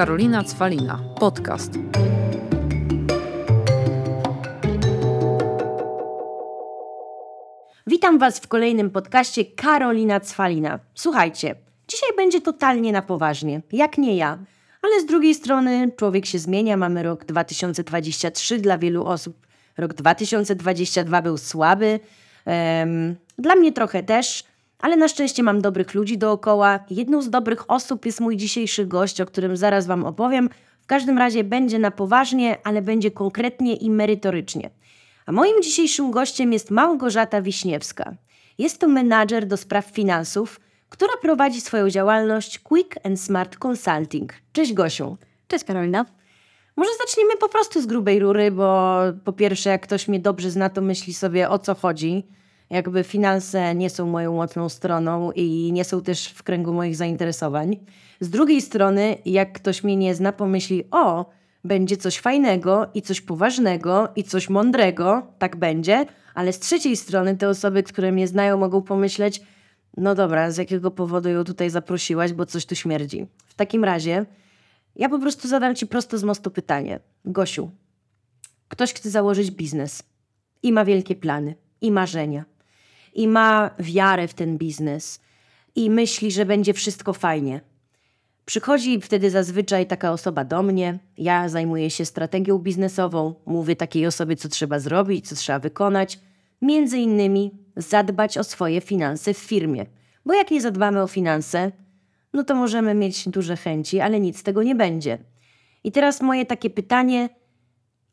Karolina 0.00 0.44
Cwalina. 0.44 0.98
Podcast. 1.18 1.72
Witam 7.86 8.18
Was 8.18 8.40
w 8.40 8.48
kolejnym 8.48 8.90
podcaście 8.90 9.44
Karolina 9.44 10.20
Cwalina. 10.20 10.78
Słuchajcie, 10.94 11.54
dzisiaj 11.88 12.10
będzie 12.16 12.40
totalnie 12.40 12.92
na 12.92 13.02
poważnie, 13.02 13.62
jak 13.72 13.98
nie 13.98 14.16
ja. 14.16 14.38
Ale 14.82 15.00
z 15.00 15.06
drugiej 15.06 15.34
strony 15.34 15.92
człowiek 15.96 16.26
się 16.26 16.38
zmienia, 16.38 16.76
mamy 16.76 17.02
rok 17.02 17.24
2023 17.24 18.58
dla 18.58 18.78
wielu 18.78 19.04
osób. 19.04 19.46
Rok 19.78 19.94
2022 19.94 21.22
był 21.22 21.38
słaby, 21.38 22.00
em, 22.44 23.16
dla 23.38 23.54
mnie 23.54 23.72
trochę 23.72 24.02
też, 24.02 24.44
ale 24.80 24.96
na 24.96 25.08
szczęście 25.08 25.42
mam 25.42 25.60
dobrych 25.60 25.94
ludzi 25.94 26.18
dookoła. 26.18 26.80
Jedną 26.90 27.22
z 27.22 27.30
dobrych 27.30 27.70
osób 27.70 28.06
jest 28.06 28.20
mój 28.20 28.36
dzisiejszy 28.36 28.86
gość, 28.86 29.20
o 29.20 29.26
którym 29.26 29.56
zaraz 29.56 29.86
Wam 29.86 30.04
opowiem. 30.04 30.50
W 30.82 30.86
każdym 30.86 31.18
razie 31.18 31.44
będzie 31.44 31.78
na 31.78 31.90
poważnie, 31.90 32.58
ale 32.64 32.82
będzie 32.82 33.10
konkretnie 33.10 33.74
i 33.74 33.90
merytorycznie. 33.90 34.70
A 35.26 35.32
moim 35.32 35.62
dzisiejszym 35.62 36.10
gościem 36.10 36.52
jest 36.52 36.70
Małgorzata 36.70 37.42
Wiśniewska. 37.42 38.14
Jest 38.58 38.78
to 38.78 38.88
menadżer 38.88 39.46
do 39.46 39.56
spraw 39.56 39.86
finansów, 39.86 40.60
która 40.88 41.12
prowadzi 41.22 41.60
swoją 41.60 41.90
działalność 41.90 42.58
Quick 42.58 43.06
and 43.06 43.20
Smart 43.20 43.56
Consulting. 43.66 44.32
Cześć 44.52 44.72
Gosiu. 44.72 45.16
Cześć 45.48 45.64
Karolina. 45.64 46.06
Może 46.76 46.90
zaczniemy 46.98 47.36
po 47.36 47.48
prostu 47.48 47.82
z 47.82 47.86
grubej 47.86 48.18
rury, 48.18 48.50
bo 48.50 48.98
po 49.24 49.32
pierwsze, 49.32 49.70
jak 49.70 49.82
ktoś 49.82 50.08
mnie 50.08 50.20
dobrze 50.20 50.50
zna, 50.50 50.70
to 50.70 50.80
myśli 50.80 51.14
sobie 51.14 51.48
o 51.48 51.58
co 51.58 51.74
chodzi. 51.74 52.26
Jakby 52.70 53.04
finanse 53.04 53.74
nie 53.74 53.90
są 53.90 54.06
moją 54.06 54.34
mocną 54.34 54.68
stroną 54.68 55.32
i 55.32 55.72
nie 55.72 55.84
są 55.84 56.02
też 56.02 56.28
w 56.28 56.42
kręgu 56.42 56.72
moich 56.72 56.96
zainteresowań. 56.96 57.76
Z 58.20 58.30
drugiej 58.30 58.60
strony, 58.62 59.16
jak 59.24 59.52
ktoś 59.52 59.84
mnie 59.84 59.96
nie 59.96 60.14
zna, 60.14 60.32
pomyśli: 60.32 60.84
O, 60.90 61.30
będzie 61.64 61.96
coś 61.96 62.18
fajnego 62.18 62.86
i 62.94 63.02
coś 63.02 63.20
poważnego 63.20 64.08
i 64.16 64.24
coś 64.24 64.48
mądrego, 64.48 65.26
tak 65.38 65.56
będzie. 65.56 66.06
Ale 66.34 66.52
z 66.52 66.58
trzeciej 66.58 66.96
strony, 66.96 67.36
te 67.36 67.48
osoby, 67.48 67.82
które 67.82 68.12
mnie 68.12 68.28
znają, 68.28 68.58
mogą 68.58 68.82
pomyśleć: 68.82 69.42
No 69.96 70.14
dobra, 70.14 70.50
z 70.50 70.56
jakiego 70.56 70.90
powodu 70.90 71.28
ją 71.28 71.44
tutaj 71.44 71.70
zaprosiłaś, 71.70 72.32
bo 72.32 72.46
coś 72.46 72.66
tu 72.66 72.74
śmierdzi. 72.74 73.26
W 73.46 73.54
takim 73.54 73.84
razie, 73.84 74.26
ja 74.96 75.08
po 75.08 75.18
prostu 75.18 75.48
zadam 75.48 75.74
Ci 75.74 75.86
prosto 75.86 76.18
z 76.18 76.24
mostu 76.24 76.50
pytanie. 76.50 77.00
Gosiu, 77.24 77.70
ktoś 78.68 78.94
chce 78.94 79.10
założyć 79.10 79.50
biznes 79.50 80.02
i 80.62 80.72
ma 80.72 80.84
wielkie 80.84 81.14
plany, 81.14 81.54
i 81.80 81.90
marzenia, 81.90 82.44
i 83.14 83.28
ma 83.28 83.70
wiarę 83.78 84.28
w 84.28 84.34
ten 84.34 84.58
biznes, 84.58 85.20
i 85.74 85.90
myśli, 85.90 86.32
że 86.32 86.46
będzie 86.46 86.74
wszystko 86.74 87.12
fajnie. 87.12 87.60
Przychodzi 88.44 89.00
wtedy 89.00 89.30
zazwyczaj 89.30 89.86
taka 89.86 90.12
osoba 90.12 90.44
do 90.44 90.62
mnie, 90.62 90.98
ja 91.18 91.48
zajmuję 91.48 91.90
się 91.90 92.04
strategią 92.04 92.58
biznesową, 92.58 93.34
mówię 93.46 93.76
takiej 93.76 94.06
osobie, 94.06 94.36
co 94.36 94.48
trzeba 94.48 94.78
zrobić, 94.78 95.28
co 95.28 95.34
trzeba 95.34 95.58
wykonać, 95.58 96.18
między 96.62 96.98
innymi 96.98 97.50
zadbać 97.76 98.38
o 98.38 98.44
swoje 98.44 98.80
finanse 98.80 99.34
w 99.34 99.38
firmie. 99.38 99.86
Bo 100.26 100.34
jak 100.34 100.50
nie 100.50 100.60
zadbamy 100.60 101.02
o 101.02 101.06
finanse, 101.06 101.72
no 102.32 102.44
to 102.44 102.54
możemy 102.54 102.94
mieć 102.94 103.28
duże 103.28 103.56
chęci, 103.56 104.00
ale 104.00 104.20
nic 104.20 104.38
z 104.38 104.42
tego 104.42 104.62
nie 104.62 104.74
będzie. 104.74 105.18
I 105.84 105.92
teraz 105.92 106.20
moje 106.20 106.46
takie 106.46 106.70
pytanie, 106.70 107.28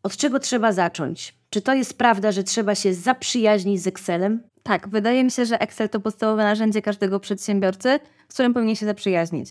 od 0.03 0.17
czego 0.17 0.39
trzeba 0.39 0.71
zacząć? 0.71 1.35
Czy 1.49 1.61
to 1.61 1.73
jest 1.73 1.97
prawda, 1.97 2.31
że 2.31 2.43
trzeba 2.43 2.75
się 2.75 2.93
zaprzyjaźnić 2.93 3.81
z 3.81 3.87
Excelem? 3.87 4.43
Tak, 4.67 4.87
wydaje 4.87 5.23
mi 5.23 5.31
się, 5.31 5.45
że 5.45 5.59
Excel 5.59 5.89
to 5.89 5.99
podstawowe 5.99 6.43
narzędzie 6.43 6.81
każdego 6.81 7.19
przedsiębiorcy, 7.19 7.99
z 8.29 8.33
którym 8.33 8.53
powinien 8.53 8.75
się 8.75 8.85
zaprzyjaźnić. 8.85 9.49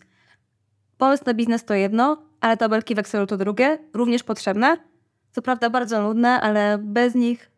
Pomysł 0.99 1.23
na 1.27 1.35
biznes 1.35 1.65
to 1.65 1.75
jedno, 1.75 2.23
ale 2.41 2.57
tabelki 2.57 2.95
w 2.95 2.99
Excelu 2.99 3.27
to 3.27 3.37
drugie, 3.37 3.79
również 3.95 4.23
potrzebne. 4.23 4.77
Co 5.33 5.43
prawda 5.43 5.71
bardzo 5.71 6.03
nudne, 6.03 6.41
ale 6.41 6.79
bez 6.79 7.15
nich 7.15 7.51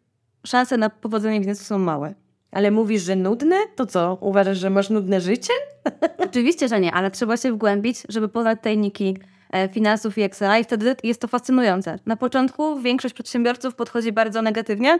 szanse 0.46 0.76
na 0.76 0.90
powodzenie 0.90 1.38
biznesu 1.38 1.64
są 1.64 1.78
małe. 1.78 2.14
Ale 2.50 2.70
mówisz, 2.70 3.02
że 3.02 3.16
nudne? 3.16 3.56
To 3.76 3.86
co? 3.86 4.18
Uważasz, 4.20 4.58
że 4.58 4.70
masz 4.70 4.90
nudne 4.90 5.20
życie? 5.20 5.52
Oczywiście, 6.28 6.68
że 6.68 6.80
nie, 6.80 6.92
ale 6.92 7.10
trzeba 7.10 7.36
się 7.36 7.52
wgłębić, 7.52 8.02
żeby 8.08 8.28
poznać 8.28 8.58
tajniki 8.62 9.18
e, 9.50 9.68
finansów 9.68 10.18
i 10.18 10.22
Excela 10.22 10.58
i 10.58 10.64
wtedy 10.64 10.96
jest 11.04 11.20
to 11.20 11.28
fascynujące. 11.28 11.98
Na 12.06 12.16
początku 12.16 12.80
większość 12.80 13.14
przedsiębiorców 13.14 13.74
podchodzi 13.74 14.12
bardzo 14.12 14.42
negatywnie, 14.42 14.98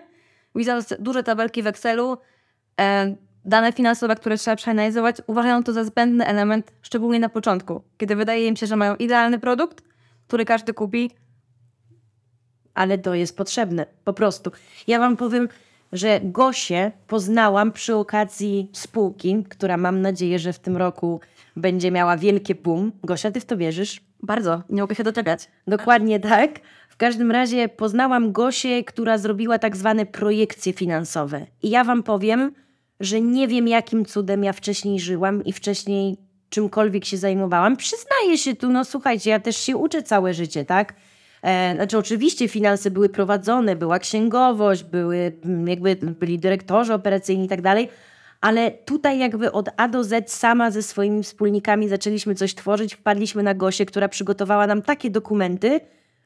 widząc 0.54 0.94
duże 0.98 1.22
tabelki 1.22 1.62
w 1.62 1.66
Excelu, 1.66 2.18
dane 3.44 3.72
finansowe, 3.72 4.16
które 4.16 4.38
trzeba 4.38 4.56
przeanalizować, 4.56 5.16
uważają 5.26 5.64
to 5.64 5.72
za 5.72 5.84
zbędny 5.84 6.26
element, 6.26 6.72
szczególnie 6.82 7.20
na 7.20 7.28
początku, 7.28 7.82
kiedy 7.98 8.16
wydaje 8.16 8.46
im 8.46 8.56
się, 8.56 8.66
że 8.66 8.76
mają 8.76 8.96
idealny 8.96 9.38
produkt, 9.38 9.82
który 10.26 10.44
każdy 10.44 10.74
kupi. 10.74 11.10
ale 12.74 12.98
to 12.98 13.14
jest 13.14 13.36
potrzebne, 13.36 13.86
po 14.04 14.12
prostu. 14.12 14.50
Ja 14.86 14.98
wam 14.98 15.16
powiem, 15.16 15.48
że 15.92 16.20
Gosię 16.22 16.92
poznałam 17.06 17.72
przy 17.72 17.96
okazji 17.96 18.70
spółki, 18.72 19.44
która 19.48 19.76
mam 19.76 20.00
nadzieję, 20.00 20.38
że 20.38 20.52
w 20.52 20.58
tym 20.58 20.76
roku 20.76 21.20
będzie 21.56 21.90
miała 21.90 22.16
wielkie 22.16 22.54
boom. 22.54 22.92
Gosia, 23.04 23.30
ty 23.30 23.40
w 23.40 23.44
to 23.44 23.56
wierzysz? 23.56 24.00
Bardzo, 24.22 24.62
nie 24.70 24.82
mogę 24.82 24.94
się 24.94 25.04
doczekać. 25.04 25.48
Dokładnie 25.66 26.20
tak. 26.20 26.50
W 26.88 26.96
każdym 26.96 27.30
razie 27.30 27.68
poznałam 27.68 28.32
Gosię, 28.32 28.84
która 28.84 29.18
zrobiła 29.18 29.58
tak 29.58 29.76
zwane 29.76 30.06
projekcje 30.06 30.72
finansowe. 30.72 31.46
I 31.62 31.70
ja 31.70 31.84
wam 31.84 32.02
powiem, 32.02 32.52
że 33.00 33.20
nie 33.20 33.48
wiem 33.48 33.68
jakim 33.68 34.04
cudem 34.04 34.44
ja 34.44 34.52
wcześniej 34.52 35.00
żyłam 35.00 35.44
i 35.44 35.52
wcześniej 35.52 36.16
czymkolwiek 36.50 37.04
się 37.04 37.16
zajmowałam. 37.16 37.76
Przyznaję 37.76 38.38
się 38.38 38.56
tu, 38.56 38.70
no 38.70 38.84
słuchajcie, 38.84 39.30
ja 39.30 39.40
też 39.40 39.56
się 39.56 39.76
uczę 39.76 40.02
całe 40.02 40.34
życie, 40.34 40.64
tak? 40.64 40.94
E, 41.42 41.74
znaczy 41.74 41.98
oczywiście 41.98 42.48
finanse 42.48 42.90
były 42.90 43.08
prowadzone, 43.08 43.76
była 43.76 43.98
księgowość, 43.98 44.84
były 44.84 45.32
mm, 45.44 45.68
jakby 45.68 45.96
byli 45.96 46.38
dyrektorzy 46.38 46.94
operacyjni 46.94 47.44
i 47.44 47.48
tak 47.48 47.62
dalej, 47.62 47.88
ale 48.40 48.70
tutaj 48.70 49.18
jakby 49.18 49.52
od 49.52 49.68
A 49.76 49.88
do 49.88 50.04
Z 50.04 50.32
sama 50.32 50.70
ze 50.70 50.82
swoimi 50.82 51.22
wspólnikami 51.22 51.88
zaczęliśmy 51.88 52.34
coś 52.34 52.54
tworzyć, 52.54 52.94
wpadliśmy 52.94 53.42
na 53.42 53.54
Gosię, 53.54 53.86
która 53.86 54.08
przygotowała 54.08 54.66
nam 54.66 54.82
takie 54.82 55.10
dokumenty, 55.10 55.80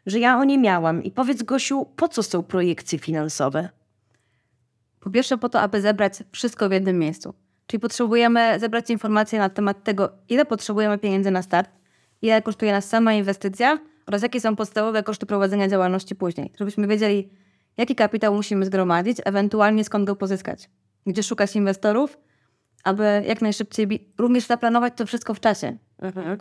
że 0.06 0.19
ja 0.19 0.38
o 0.38 0.44
nie 0.44 0.59
miałam. 0.59 1.03
I 1.03 1.11
powiedz 1.11 1.43
Gosiu, 1.43 1.87
po 1.97 2.09
co 2.09 2.22
są 2.22 2.43
projekcje 2.43 2.99
finansowe? 2.99 3.69
Po 5.03 5.11
pierwsze 5.11 5.39
po 5.39 5.49
to, 5.49 5.61
aby 5.61 5.81
zebrać 5.81 6.23
wszystko 6.33 6.69
w 6.69 6.73
jednym 6.73 6.99
miejscu. 6.99 7.35
Czyli 7.67 7.81
potrzebujemy 7.81 8.61
zebrać 8.61 8.91
informacje 8.91 9.39
na 9.39 9.49
temat 9.49 9.85
tego, 9.85 10.13
ile 10.29 10.45
potrzebujemy 10.45 10.99
pieniędzy 10.99 11.31
na 11.31 11.43
start, 11.43 11.71
ile 12.23 12.43
kosztuje 12.43 12.73
nas 12.73 12.89
sama 12.89 13.12
inwestycja 13.12 13.79
oraz 14.07 14.23
jakie 14.23 14.41
są 14.41 14.57
podstawowe 14.57 15.03
koszty 15.03 15.27
prowadzenia 15.27 15.69
działalności 15.69 16.15
później. 16.15 16.53
Żebyśmy 16.59 16.87
wiedzieli, 16.87 17.31
jaki 17.77 17.95
kapitał 17.95 18.35
musimy 18.35 18.67
zgromadzić, 18.67 19.19
ewentualnie 19.25 19.85
skąd 19.85 20.07
go 20.07 20.17
pozyskać. 20.17 20.71
Gdzie 21.07 21.23
szukać 21.23 21.57
inwestorów, 21.57 22.19
aby 22.85 23.23
jak 23.27 23.43
najszybciej 23.43 24.12
również 24.19 24.47
zaplanować 24.47 24.93
to 24.97 25.07
wszystko 25.07 25.35
w 25.35 25.41
czasie. 25.41 25.77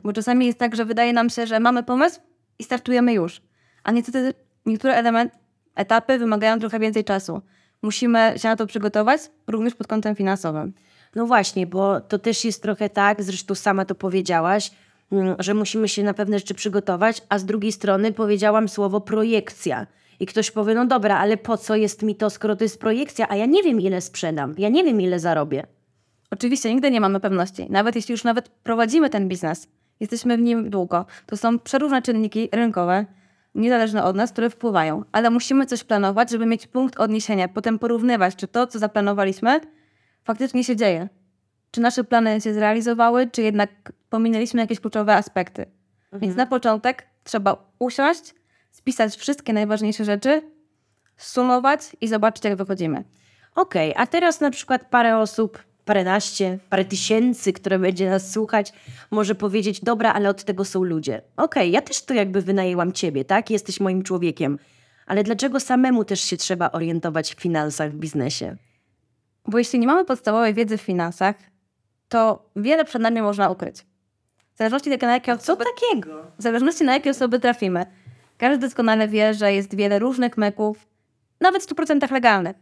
Bo 0.04 0.14
czasami 0.14 0.46
jest 0.46 0.60
tak, 0.60 0.76
że 0.76 0.86
wydaje 0.86 1.14
nam 1.14 1.30
się, 1.30 1.48
że 1.48 1.60
mamy 1.60 1.84
pomysł 1.84 2.20
i 2.60 2.64
startujemy 2.64 3.14
już. 3.14 3.42
A 3.84 3.92
niestety 3.92 4.34
niektóre 4.66 4.96
element, 4.96 5.34
etapy 5.76 6.20
wymagają 6.20 6.60
trochę 6.60 6.80
więcej 6.80 7.04
czasu. 7.04 7.42
Musimy 7.82 8.34
się 8.38 8.48
na 8.48 8.56
to 8.56 8.68
przygotować, 8.68 9.22
również 9.48 9.76
pod 9.76 9.88
kątem 9.88 10.16
finansowym. 10.16 10.74
No 11.16 11.26
właśnie, 11.26 11.68
bo 11.68 12.02
to 12.02 12.20
też 12.20 12.46
jest 12.46 12.62
trochę 12.62 12.90
tak, 12.90 13.24
zresztą 13.24 13.56
sama 13.56 13.86
to 13.86 13.96
powiedziałaś, 13.96 14.72
mm, 15.12 15.36
że 15.40 15.54
musimy 15.54 15.88
się 15.88 16.04
na 16.04 16.14
pewne 16.14 16.40
rzeczy 16.40 16.54
przygotować, 16.54 17.22
a 17.30 17.40
z 17.40 17.46
drugiej 17.46 17.72
strony 17.72 18.14
powiedziałam 18.14 18.70
słowo 18.70 19.02
projekcja. 19.02 19.88
I 20.20 20.26
ktoś 20.26 20.52
powie, 20.52 20.76
no 20.76 20.86
dobra, 20.86 21.18
ale 21.18 21.38
po 21.38 21.58
co 21.58 21.76
jest 21.76 22.04
mi 22.04 22.16
to, 22.16 22.30
skoro 22.30 22.56
to 22.56 22.64
jest 22.64 22.80
projekcja, 22.80 23.30
a 23.30 23.36
ja 23.36 23.46
nie 23.46 23.64
wiem, 23.64 23.82
ile 23.82 24.02
sprzedam, 24.02 24.56
ja 24.58 24.70
nie 24.70 24.84
wiem, 24.84 25.02
ile 25.02 25.20
zarobię. 25.20 25.68
Oczywiście 26.32 26.74
nigdy 26.74 26.92
nie 26.92 27.02
mamy 27.02 27.20
pewności. 27.20 27.68
Nawet 27.70 27.96
jeśli 27.96 28.12
już 28.12 28.24
nawet 28.24 28.50
prowadzimy 28.50 29.10
ten 29.10 29.28
biznes, 29.28 29.68
jesteśmy 30.00 30.38
w 30.38 30.42
nim 30.42 30.70
długo, 30.70 31.06
to 31.26 31.38
są 31.38 31.60
przeróżne 31.60 32.02
czynniki 32.02 32.50
rynkowe, 32.52 33.06
niezależne 33.56 34.04
od 34.04 34.16
nas, 34.16 34.32
które 34.32 34.50
wpływają. 34.50 35.04
Ale 35.12 35.30
musimy 35.30 35.66
coś 35.66 35.84
planować, 35.84 36.30
żeby 36.30 36.46
mieć 36.46 36.68
punkt 36.68 37.00
odniesienia, 37.00 37.48
potem 37.48 37.80
porównywać, 37.80 38.36
czy 38.36 38.48
to, 38.48 38.68
co 38.68 38.80
zaplanowaliśmy, 38.80 39.60
faktycznie 40.24 40.64
się 40.64 40.76
dzieje. 40.76 41.10
Czy 41.72 41.82
nasze 41.82 42.04
plany 42.04 42.42
się 42.42 42.54
zrealizowały, 42.54 43.28
czy 43.28 43.42
jednak 43.42 43.70
pominęliśmy 44.10 44.62
jakieś 44.62 44.80
kluczowe 44.80 45.16
aspekty. 45.16 45.66
Więc 46.14 46.36
na 46.36 46.46
początek 46.46 47.08
trzeba 47.24 47.74
usiąść, 47.80 48.36
spisać 48.72 49.16
wszystkie 49.16 49.54
najważniejsze 49.54 50.06
rzeczy, 50.06 50.42
sumować 51.18 51.96
i 52.02 52.08
zobaczyć, 52.08 52.44
jak 52.44 52.56
wychodzimy. 52.56 53.04
Okej, 53.56 53.94
a 53.98 54.08
teraz 54.08 54.42
na 54.42 54.52
przykład 54.52 54.90
parę 54.90 55.18
osób, 55.18 55.64
paręnaście, 55.92 56.60
parę 56.70 56.86
tysięcy, 56.86 57.54
które 57.54 57.80
będzie 57.80 58.10
nas 58.10 58.32
słuchać, 58.32 58.74
może 59.12 59.36
powiedzieć, 59.36 59.82
dobra, 59.82 60.14
ale 60.14 60.30
od 60.30 60.44
tego 60.44 60.66
są 60.66 60.84
ludzie. 60.84 61.22
Okej, 61.38 61.72
ja 61.72 61.82
też 61.82 62.06
to 62.06 62.14
jakby 62.14 62.42
wynajęłam 62.42 62.92
ciebie, 62.92 63.26
tak? 63.26 63.50
Jesteś 63.50 63.80
moim 63.80 64.04
człowiekiem. 64.04 64.60
Ale 65.06 65.24
dlaczego 65.24 65.60
samemu 65.60 66.06
też 66.06 66.22
się 66.22 66.38
trzeba 66.38 66.72
orientować 66.72 67.36
w 67.36 67.40
finansach, 67.40 67.92
w 67.92 67.96
biznesie? 67.96 68.56
Bo 69.48 69.58
jeśli 69.58 69.80
nie 69.80 69.88
mamy 69.88 70.06
podstawowej 70.06 70.54
wiedzy 70.54 70.78
w 70.78 70.82
finansach, 70.82 71.36
to 72.10 72.50
wiele 72.56 72.86
przed 72.86 73.02
nami 73.02 73.22
można 73.22 73.50
ukryć. 73.50 73.78
W 74.54 74.58
zależności 74.58 74.90
na 74.90 75.14
jakie 75.14 75.38
Co 75.38 75.42
osoby, 75.42 75.64
takiego? 75.76 76.24
w 76.38 76.44
zależności 76.44 76.84
na 76.84 76.94
jakie 76.94 77.10
osoby 77.10 77.40
trafimy. 77.40 77.86
Każdy 78.38 78.68
doskonale 78.68 79.08
wie, 79.08 79.34
że 79.34 79.54
jest 79.54 79.76
wiele 79.76 80.00
różnych 80.00 80.38
meków, 80.38 80.88
nawet 81.42 81.64
w 81.64 81.68
100% 81.68 82.12
legalnych, 82.12 82.56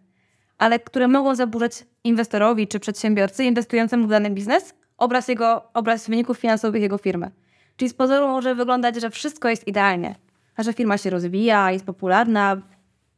ale 0.59 0.79
które 0.79 1.07
mogą 1.07 1.35
zaburzać 1.35 1.85
inwestorowi 2.03 2.67
czy 2.67 2.79
przedsiębiorcy 2.79 3.43
inwestującemu 3.43 4.07
w 4.07 4.09
dany 4.09 4.29
biznes 4.29 4.73
obraz, 4.97 5.27
jego, 5.27 5.73
obraz 5.73 6.09
wyników 6.09 6.37
finansowych 6.37 6.81
jego 6.81 6.97
firmy. 6.97 7.31
Czyli 7.75 7.89
z 7.89 7.93
pozoru 7.93 8.27
może 8.27 8.55
wyglądać, 8.55 9.01
że 9.01 9.09
wszystko 9.09 9.49
jest 9.49 9.67
idealnie, 9.67 10.15
a 10.55 10.63
że 10.63 10.73
firma 10.73 10.97
się 10.97 11.09
rozwija, 11.09 11.71
jest 11.71 11.85
popularna. 11.85 12.61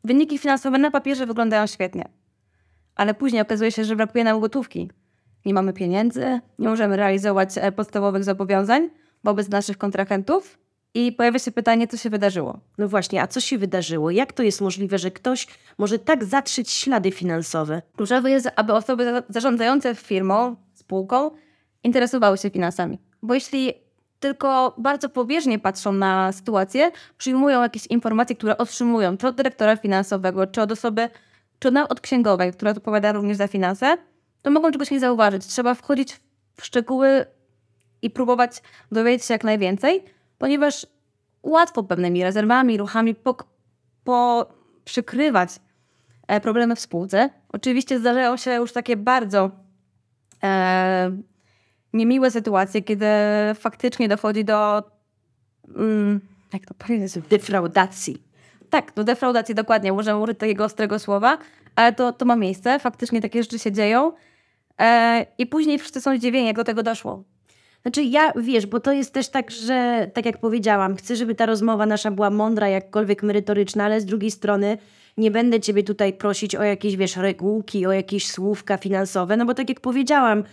Wyniki 0.03 0.38
finansowe 0.38 0.77
na 0.77 0.91
papierze 0.91 1.25
wyglądają 1.25 1.67
świetnie, 1.67 2.05
ale 2.95 3.13
później 3.13 3.41
okazuje 3.41 3.71
się, 3.71 3.85
że 3.85 3.95
brakuje 3.95 4.23
nam 4.23 4.39
gotówki. 4.39 4.89
Nie 5.45 5.53
mamy 5.53 5.73
pieniędzy, 5.73 6.39
nie 6.59 6.69
możemy 6.69 6.97
realizować 6.97 7.49
e, 7.57 7.71
podstawowych 7.71 8.23
zobowiązań 8.23 8.89
wobec 9.23 9.49
naszych 9.49 9.77
kontrahentów 9.77 10.59
i 10.93 11.11
pojawia 11.11 11.39
się 11.39 11.51
pytanie, 11.51 11.88
co 11.88 11.97
się 11.97 12.09
wydarzyło. 12.09 12.59
No 12.77 12.88
właśnie, 12.88 13.21
a 13.21 13.27
co 13.27 13.39
się 13.41 13.57
wydarzyło? 13.57 14.11
Jak 14.11 14.33
to 14.33 14.43
jest 14.43 14.61
możliwe, 14.61 14.97
że 14.97 15.11
ktoś 15.11 15.47
może 15.77 15.99
tak 15.99 16.23
zatrzeć 16.25 16.71
ślady 16.71 17.11
finansowe? 17.11 17.81
Kluczowe 17.97 18.31
jest, 18.31 18.49
aby 18.55 18.73
osoby 18.73 19.05
za- 19.05 19.23
zarządzające 19.29 19.95
firmą, 19.95 20.55
spółką, 20.73 21.31
interesowały 21.83 22.38
się 22.38 22.49
finansami. 22.49 22.99
Bo 23.21 23.33
jeśli 23.33 23.73
tylko 24.19 24.75
bardzo 24.77 25.09
pobieżnie 25.09 25.59
patrzą 25.59 25.91
na 25.91 26.31
sytuację, 26.31 26.91
przyjmują 27.17 27.61
jakieś 27.61 27.88
informacje, 27.88 28.35
które 28.35 28.57
otrzymują, 28.57 29.17
czy 29.17 29.27
od 29.27 29.35
dyrektora 29.35 29.75
finansowego, 29.75 30.47
czy 30.47 30.61
od 30.61 30.71
osoby, 30.71 31.09
czy 31.59 31.71
nawet 31.71 31.91
od 31.91 32.01
księgowej, 32.01 32.53
która 32.53 32.71
odpowiada 32.71 33.11
również 33.11 33.38
za 33.38 33.47
finanse, 33.47 33.97
to 34.41 34.51
mogą 34.51 34.71
czegoś 34.71 34.91
nie 34.91 34.99
zauważyć. 34.99 35.45
Trzeba 35.45 35.75
wchodzić 35.75 36.19
w 36.55 36.65
szczegóły 36.65 37.25
i 38.01 38.09
próbować 38.09 38.61
dowiedzieć 38.91 39.25
się 39.25 39.33
jak 39.33 39.43
najwięcej, 39.43 40.03
ponieważ 40.41 40.88
łatwo 41.43 41.83
pewnymi 41.83 42.23
rezerwami, 42.23 42.77
ruchami 42.77 43.15
po, 43.15 43.35
po 44.03 44.45
przykrywać 44.85 45.49
e, 46.27 46.41
problemy 46.41 46.75
w 46.75 46.79
spółce. 46.79 47.29
Oczywiście 47.49 47.99
zdarzają 47.99 48.38
się 48.38 48.53
już 48.53 48.73
takie 48.73 48.97
bardzo 48.97 49.51
e, 50.43 51.11
niemiłe 51.93 52.31
sytuacje, 52.31 52.81
kiedy 52.81 53.05
faktycznie 53.55 54.07
dochodzi 54.07 54.45
do. 54.45 54.83
Mm, 55.75 56.21
jak 56.53 56.65
to 56.65 56.73
powiedzieć? 56.73 57.13
Defraudacji. 57.29 58.23
Tak, 58.69 58.93
do 58.93 59.03
defraudacji 59.03 59.55
dokładnie. 59.55 59.93
Możemy 59.93 60.19
użyć 60.19 60.39
takiego 60.39 60.65
ostrego 60.65 60.99
słowa, 60.99 61.38
ale 61.75 61.93
to, 61.93 62.13
to 62.13 62.25
ma 62.25 62.35
miejsce. 62.35 62.79
Faktycznie 62.79 63.21
takie 63.21 63.43
rzeczy 63.43 63.59
się 63.59 63.71
dzieją. 63.71 64.11
E, 64.79 65.25
I 65.38 65.45
później 65.45 65.79
wszyscy 65.79 66.01
są 66.01 66.17
zdziwieni, 66.17 66.47
jak 66.47 66.55
do 66.55 66.63
tego 66.63 66.83
doszło. 66.83 67.23
Znaczy 67.81 68.03
ja, 68.03 68.31
wiesz, 68.35 68.65
bo 68.65 68.79
to 68.79 68.91
jest 68.91 69.13
też 69.13 69.29
tak, 69.29 69.51
że 69.51 70.07
tak 70.13 70.25
jak 70.25 70.37
powiedziałam, 70.37 70.95
chcę, 70.95 71.15
żeby 71.15 71.35
ta 71.35 71.45
rozmowa 71.45 71.85
nasza 71.85 72.11
była 72.11 72.29
mądra, 72.29 72.67
jakkolwiek 72.67 73.23
merytoryczna, 73.23 73.85
ale 73.85 74.01
z 74.01 74.05
drugiej 74.05 74.31
strony 74.31 74.77
nie 75.17 75.31
będę 75.31 75.59
ciebie 75.59 75.83
tutaj 75.83 76.13
prosić 76.13 76.55
o 76.55 76.63
jakieś, 76.63 76.95
wiesz, 76.95 77.17
regułki, 77.17 77.85
o 77.85 77.91
jakieś 77.91 78.27
słówka 78.27 78.77
finansowe, 78.77 79.37
no 79.37 79.45
bo 79.45 79.53
tak 79.53 79.69
jak 79.69 79.79
powiedziałam 79.79 80.43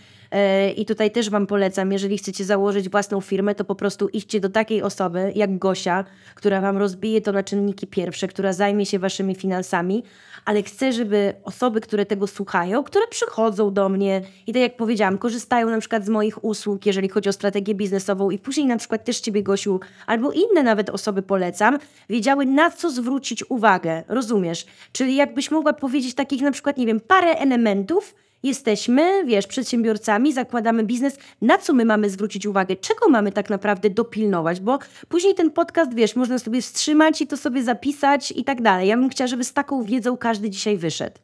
i 0.76 0.86
tutaj 0.86 1.10
też 1.10 1.30
wam 1.30 1.46
polecam, 1.46 1.92
jeżeli 1.92 2.19
chcecie 2.19 2.44
założyć 2.44 2.88
własną 2.88 3.20
firmę, 3.20 3.54
to 3.54 3.64
po 3.64 3.75
prostu 3.75 4.08
idźcie 4.08 4.40
do 4.40 4.48
takiej 4.48 4.82
osoby 4.82 5.32
jak 5.34 5.58
Gosia, 5.58 6.04
która 6.34 6.60
wam 6.60 6.76
rozbije 6.76 7.20
to 7.20 7.32
na 7.32 7.42
czynniki 7.42 7.86
pierwsze, 7.86 8.28
która 8.28 8.52
zajmie 8.52 8.86
się 8.86 8.98
waszymi 8.98 9.34
finansami, 9.34 10.02
ale 10.44 10.62
chcę, 10.62 10.92
żeby 10.92 11.34
osoby, 11.44 11.80
które 11.80 12.06
tego 12.06 12.26
słuchają, 12.26 12.84
które 12.84 13.06
przychodzą 13.06 13.72
do 13.72 13.88
mnie 13.88 14.22
i 14.46 14.52
tak 14.52 14.62
jak 14.62 14.76
powiedziałam, 14.76 15.19
korzystają 15.19 15.70
na 15.70 15.78
przykład 15.78 16.04
z 16.04 16.08
moich 16.08 16.44
usług, 16.44 16.86
jeżeli 16.86 17.08
chodzi 17.08 17.28
o 17.28 17.32
strategię 17.32 17.75
biznesową 17.75 18.30
i 18.30 18.38
później 18.38 18.66
na 18.66 18.76
przykład 18.76 19.04
też 19.04 19.20
Ciebie, 19.20 19.42
Gosiu, 19.42 19.80
albo 20.06 20.32
inne 20.32 20.62
nawet 20.62 20.90
osoby 20.90 21.22
polecam, 21.22 21.78
wiedziały 22.10 22.46
na 22.46 22.70
co 22.70 22.90
zwrócić 22.90 23.50
uwagę, 23.50 24.04
rozumiesz? 24.08 24.66
Czyli 24.92 25.16
jakbyś 25.16 25.50
mogła 25.50 25.72
powiedzieć 25.72 26.14
takich 26.14 26.42
na 26.42 26.50
przykład, 26.50 26.76
nie 26.76 26.86
wiem, 26.86 27.00
parę 27.00 27.34
elementów, 27.38 28.14
Jesteśmy, 28.43 29.25
wiesz, 29.25 29.46
przedsiębiorcami, 29.46 30.32
zakładamy 30.32 30.85
biznes. 30.85 31.19
Na 31.43 31.58
co 31.58 31.75
my 31.75 31.85
mamy 31.85 32.11
zwrócić 32.11 32.46
uwagę? 32.46 32.76
Czego 32.76 33.08
mamy 33.08 33.32
tak 33.32 33.50
naprawdę 33.50 33.90
dopilnować? 33.90 34.61
Bo 34.61 34.79
później 35.08 35.35
ten 35.35 35.50
podcast, 35.50 35.94
wiesz, 35.94 36.17
można 36.17 36.38
sobie 36.38 36.62
wstrzymać 36.62 37.20
i 37.20 37.26
to 37.26 37.37
sobie 37.37 37.62
zapisać 37.62 38.32
i 38.37 38.44
tak 38.44 38.62
dalej. 38.62 38.88
Ja 38.88 38.96
bym 38.96 39.08
chciała, 39.08 39.29
żeby 39.29 39.44
z 39.44 39.52
taką 39.52 39.82
wiedzą 39.82 40.17
każdy 40.17 40.50
dzisiaj 40.50 40.76
wyszedł. 40.76 41.19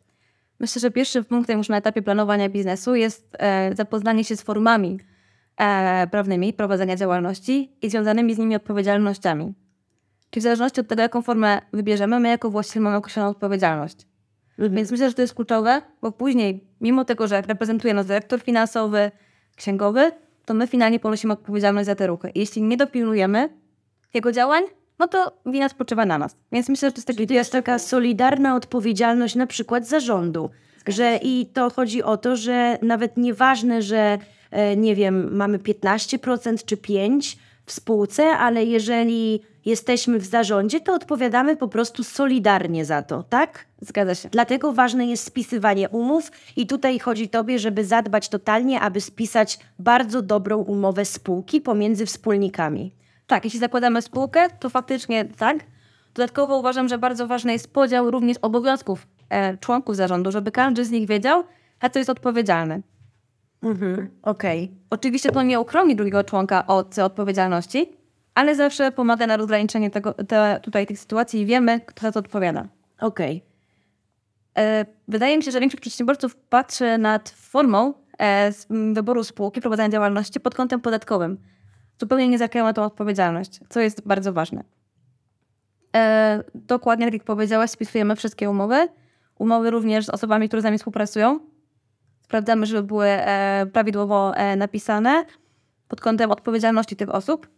Myślę, 0.61 0.81
że 0.81 0.91
pierwszym 0.91 1.25
punktem 1.25 1.59
już 1.59 1.69
na 1.69 1.77
etapie 1.77 2.03
planowania 2.03 2.49
biznesu 2.49 2.95
jest 2.95 3.37
e, 3.39 3.75
zapoznanie 3.77 4.25
się 4.25 4.37
z 4.37 4.43
formami 4.43 4.99
e, 5.57 6.07
prawnymi 6.07 6.53
prowadzenia 6.53 6.97
działalności 6.97 7.73
i 7.83 7.91
związanymi 7.91 8.35
z 8.35 8.39
nimi 8.39 8.57
odpowiedzialnościami. 8.57 9.55
Czyli 10.31 10.41
w 10.41 10.45
zależności 10.45 10.81
od 10.81 10.89
tego, 10.89 11.03
jaką 11.03 11.23
formę 11.23 11.61
wybierzemy, 11.73 12.21
my 12.21 12.29
jako 12.29 12.51
właściciel 12.51 12.83
mamy 12.83 12.97
określoną 12.97 13.29
odpowiedzialność. 13.29 14.14
Więc 14.59 14.91
myślę, 14.91 15.09
że 15.09 15.15
to 15.15 15.23
jest 15.23 15.35
kluczowe, 15.35 15.83
bo 16.03 16.13
później, 16.13 16.65
mimo 16.81 17.05
tego, 17.05 17.27
że 17.27 17.43
reprezentuje 17.43 17.95
nas 17.95 18.07
dyrektor 18.07 18.41
finansowy, 18.41 19.11
księgowy, 19.57 20.13
to 20.45 20.55
my 20.55 20.67
finalnie 20.67 21.01
ponosimy 21.01 21.33
odpowiedzialność 21.33 21.87
za 21.87 21.95
te 21.95 22.07
ruchy. 22.07 22.31
I 22.35 22.39
jeśli 22.39 22.63
nie 22.63 22.77
dopilnujemy 22.77 23.49
jego 24.15 24.33
działań, 24.33 24.65
no 24.99 25.09
to 25.09 25.39
wina 25.47 25.69
spoczywa 25.69 26.07
na 26.07 26.19
nas. 26.19 26.37
Więc 26.53 26.69
myślę, 26.69 26.89
że 26.89 26.93
to 26.93 26.99
jest 26.99 27.07
taki 27.07 27.27
to 27.27 27.35
jest 27.35 27.53
taka 27.53 27.79
solidarna 27.79 28.57
odpowiedzialność 28.57 29.35
na 29.35 29.47
przykład 29.47 29.89
zarządu. 29.89 30.51
Że 30.87 31.19
i 31.23 31.47
to 31.47 31.71
chodzi 31.71 32.03
o 32.03 32.17
to, 32.17 32.37
że 32.37 32.79
nawet 32.83 33.17
nieważne, 33.17 33.83
że 33.83 34.19
e, 34.51 34.77
nie 34.77 34.95
wiem, 34.95 35.37
mamy 35.37 35.59
15% 35.59 36.65
czy 36.65 36.77
5% 36.77 37.37
w 37.67 37.73
spółce, 37.73 38.25
ale 38.25 38.65
jeżeli 38.65 39.41
jesteśmy 39.65 40.19
w 40.19 40.27
zarządzie, 40.27 40.81
to 40.81 40.95
odpowiadamy 40.95 41.57
po 41.57 41.69
prostu 41.69 42.05
solidarnie 42.05 42.85
za 42.85 43.03
to, 43.03 43.23
tak? 43.23 43.67
Zgadza 43.81 44.15
się. 44.15 44.29
Dlatego 44.29 44.73
ważne 44.73 45.07
jest 45.07 45.25
spisywanie 45.25 45.89
umów 45.89 46.31
i 46.57 46.67
tutaj 46.67 46.99
chodzi 46.99 47.29
tobie, 47.29 47.59
żeby 47.59 47.85
zadbać 47.85 48.29
totalnie, 48.29 48.81
aby 48.81 49.01
spisać 49.01 49.59
bardzo 49.79 50.23
dobrą 50.23 50.59
umowę 50.59 51.05
spółki 51.05 51.61
pomiędzy 51.61 52.07
wspólnikami. 52.07 52.95
Tak, 53.27 53.45
jeśli 53.45 53.61
zakładamy 53.61 54.03
spółkę, 54.03 54.51
to 54.61 54.71
faktycznie 54.71 55.25
tak. 55.25 55.59
Dodatkowo 56.15 56.59
uważam, 56.59 56.89
że 56.89 56.99
bardzo 56.99 57.27
ważny 57.27 57.53
jest 57.53 57.73
podział 57.73 58.11
również 58.11 58.37
obowiązków 58.43 59.07
e, 59.29 59.59
członków 59.59 59.97
zarządu, 59.97 60.33
żeby 60.33 60.53
każdy 60.53 60.85
z 60.85 60.91
nich 60.91 61.09
wiedział, 61.09 61.45
za 61.83 61.91
co 61.91 61.99
jest 61.99 62.11
odpowiedzialny. 62.11 62.83
Mhm. 63.63 64.09
Okej. 64.23 64.71
Oczywiście 64.91 65.31
to 65.31 65.43
nie 65.43 65.61
uchroni 65.61 65.97
drugiego 65.97 66.25
członka 66.25 66.67
od 66.67 66.99
odpowiedzialności, 66.99 67.93
ale 68.35 68.55
zawsze 68.55 68.93
pomaga 68.93 69.27
na 69.27 69.37
rozgraniczenie 69.37 69.91
tego, 69.91 70.13
te, 70.13 70.61
tutaj 70.63 70.87
tych 70.87 70.99
sytuacji 70.99 71.41
i 71.41 71.47
wiemy, 71.47 71.81
kto 71.81 72.03
za 72.03 72.13
to 72.13 72.21
odpowiada. 72.21 72.69
Okej. 73.01 73.45
E, 74.59 74.87
Wydaje 75.09 75.37
mi 75.37 75.43
się, 75.43 75.51
że 75.51 75.61
większość 75.61 75.81
przedsiębiorców 75.81 76.37
patrzy 76.37 76.99
nad 76.99 77.29
formą 77.29 77.95
e, 78.19 78.53
wyboru 78.95 79.25
spółki, 79.25 79.61
prowadzenia 79.61 79.89
działalności 79.89 80.41
pod 80.41 80.55
kątem 80.55 80.81
podatkowym. 80.81 81.39
Zupełnie 82.01 82.29
nie 82.29 82.39
zakrywa 82.39 82.73
tą 82.73 82.83
odpowiedzialność, 82.83 83.61
co 83.69 83.81
jest 83.81 84.07
bardzo 84.07 84.33
ważne. 84.33 84.65
E, 85.97 86.43
dokładnie 86.55 87.07
tak 87.07 87.15
jak 87.15 87.25
powiedziałaś, 87.25 87.71
spisujemy 87.71 88.17
wszystkie 88.17 88.51
umowy. 88.51 88.89
Umowy 89.39 89.71
również 89.71 90.07
z 90.07 90.09
osobami, 90.09 90.49
które 90.49 90.63
z 90.63 90.65
nami 90.65 90.79
współpracują. 90.79 91.41
Sprawdzamy, 92.23 92.67
żeby 92.67 92.83
były 92.83 93.07
e, 93.07 93.67
prawidłowo 93.73 94.37
e, 94.37 94.57
napisane 94.57 95.25
pod 95.89 96.01
kątem 96.01 96.31
odpowiedzialności 96.31 96.97
tych 96.97 97.15
osób 97.15 97.49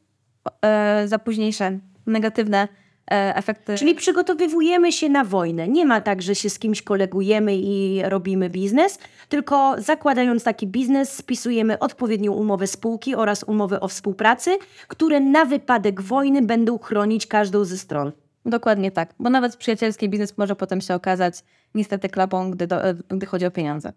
za 1.06 1.18
późniejsze 1.18 1.78
negatywne 2.06 2.68
e, 3.10 3.36
efekty. 3.36 3.74
Czyli 3.78 3.94
przygotowujemy 3.94 4.92
się 4.92 5.08
na 5.08 5.24
wojnę. 5.24 5.68
Nie 5.68 5.86
ma 5.86 6.00
tak, 6.00 6.22
że 6.22 6.34
się 6.34 6.50
z 6.50 6.58
kimś 6.58 6.82
kolegujemy 6.82 7.56
i 7.56 8.02
robimy 8.04 8.50
biznes, 8.50 8.98
tylko 9.28 9.74
zakładając 9.78 10.44
taki 10.44 10.66
biznes, 10.66 11.12
spisujemy 11.12 11.78
odpowiednią 11.78 12.32
umowę 12.32 12.66
spółki 12.66 13.14
oraz 13.14 13.42
umowę 13.42 13.80
o 13.80 13.88
współpracy, 13.88 14.58
które 14.88 15.20
na 15.20 15.44
wypadek 15.44 16.00
wojny 16.00 16.42
będą 16.42 16.78
chronić 16.78 17.26
każdą 17.26 17.64
ze 17.64 17.78
stron. 17.78 18.12
Dokładnie 18.46 18.90
tak, 18.90 19.14
bo 19.18 19.30
nawet 19.30 19.56
przyjacielski 19.56 20.08
biznes 20.08 20.38
może 20.38 20.56
potem 20.56 20.80
się 20.80 20.94
okazać 20.94 21.44
niestety 21.74 22.08
klapą, 22.08 22.50
gdy, 22.50 22.66
do, 22.66 22.76
gdy 23.08 23.26
chodzi 23.26 23.46
o 23.46 23.50
pieniądze. 23.50 23.92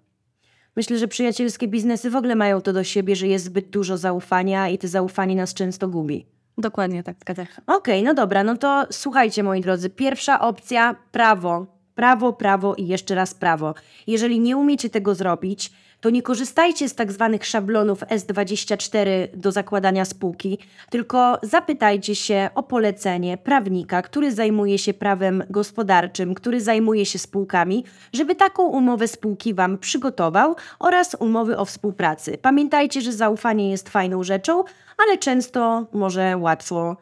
Myślę, 0.76 0.98
że 0.98 1.08
przyjacielskie 1.08 1.68
biznesy 1.68 2.10
w 2.10 2.16
ogóle 2.16 2.36
mają 2.36 2.62
to 2.62 2.74
do 2.74 2.84
siebie, 2.84 3.16
że 3.16 3.28
jest 3.28 3.46
zbyt 3.46 3.70
dużo 3.70 3.98
zaufania 3.98 4.70
i 4.70 4.78
to 4.78 4.88
zaufanie 4.88 5.36
nas 5.36 5.54
często 5.54 5.88
gubi. 5.88 6.26
Dokładnie 6.60 7.04
tak, 7.04 7.16
zgadza 7.20 7.46
się. 7.46 7.62
Okej, 7.68 8.04
no 8.04 8.14
dobra, 8.14 8.44
no 8.44 8.58
to 8.58 8.86
słuchajcie 8.92 9.44
moi 9.44 9.62
drodzy. 9.62 9.90
Pierwsza 9.90 10.40
opcja 10.40 10.96
prawo. 11.12 11.66
Prawo, 11.96 12.34
prawo 12.34 12.76
i 12.76 12.88
jeszcze 12.88 13.16
raz 13.16 13.34
prawo. 13.34 13.74
Jeżeli 14.08 14.40
nie 14.40 14.58
umiecie 14.58 14.90
tego 14.90 15.16
zrobić, 15.16 15.72
to 16.02 16.10
nie 16.10 16.22
korzystajcie 16.22 16.90
z 16.90 16.96
tak 16.96 17.12
zwanych 17.12 17.46
szablonów 17.46 18.00
S24 18.00 19.08
do 19.34 19.52
zakładania 19.52 20.06
spółki, 20.06 20.58
tylko 20.90 21.40
zapytajcie 21.44 22.16
się 22.16 22.50
o 22.56 22.64
polecenie 22.64 23.38
prawnika, 23.38 24.02
który 24.02 24.32
zajmuje 24.32 24.78
się 24.78 24.94
prawem 24.94 25.44
gospodarczym, 25.50 26.34
który 26.34 26.62
zajmuje 26.62 27.06
się 27.06 27.20
spółkami, 27.20 27.84
żeby 28.14 28.36
taką 28.36 28.64
umowę 28.64 29.08
spółki 29.08 29.54
Wam 29.54 29.78
przygotował 29.78 30.56
oraz 30.80 31.16
umowy 31.20 31.58
o 31.58 31.66
współpracy. 31.66 32.38
Pamiętajcie, 32.38 33.02
że 33.02 33.14
zaufanie 33.14 33.72
jest 33.72 33.90
fajną 33.90 34.24
rzeczą, 34.24 34.64
ale 34.98 35.18
często 35.18 35.88
może 35.94 36.38
łatwo 36.38 36.98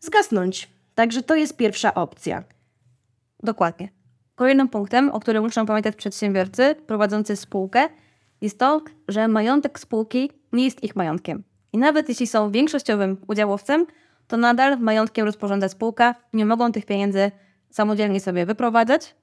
zgasnąć. 0.00 0.70
Także 0.94 1.22
to 1.22 1.34
jest 1.34 1.56
pierwsza 1.56 1.94
opcja. 1.94 2.44
Dokładnie. 3.42 3.88
Kolejnym 4.34 4.68
punktem, 4.68 5.10
o 5.10 5.20
którym 5.20 5.42
muszą 5.42 5.66
pamiętać 5.66 5.96
przedsiębiorcy 5.96 6.74
prowadzący 6.86 7.36
spółkę, 7.36 7.88
jest 8.42 8.58
to, 8.58 8.82
że 9.08 9.28
majątek 9.28 9.78
spółki 9.78 10.30
nie 10.52 10.64
jest 10.64 10.84
ich 10.84 10.96
majątkiem. 10.96 11.42
I 11.72 11.78
nawet 11.78 12.08
jeśli 12.08 12.26
są 12.26 12.50
większościowym 12.50 13.16
udziałowcem, 13.28 13.86
to 14.26 14.36
nadal 14.36 14.78
majątkiem 14.78 15.26
rozporządza 15.26 15.68
spółka 15.68 16.14
nie 16.32 16.46
mogą 16.46 16.72
tych 16.72 16.86
pieniędzy 16.86 17.30
samodzielnie 17.70 18.20
sobie 18.20 18.46
wyprowadzać, 18.46 19.14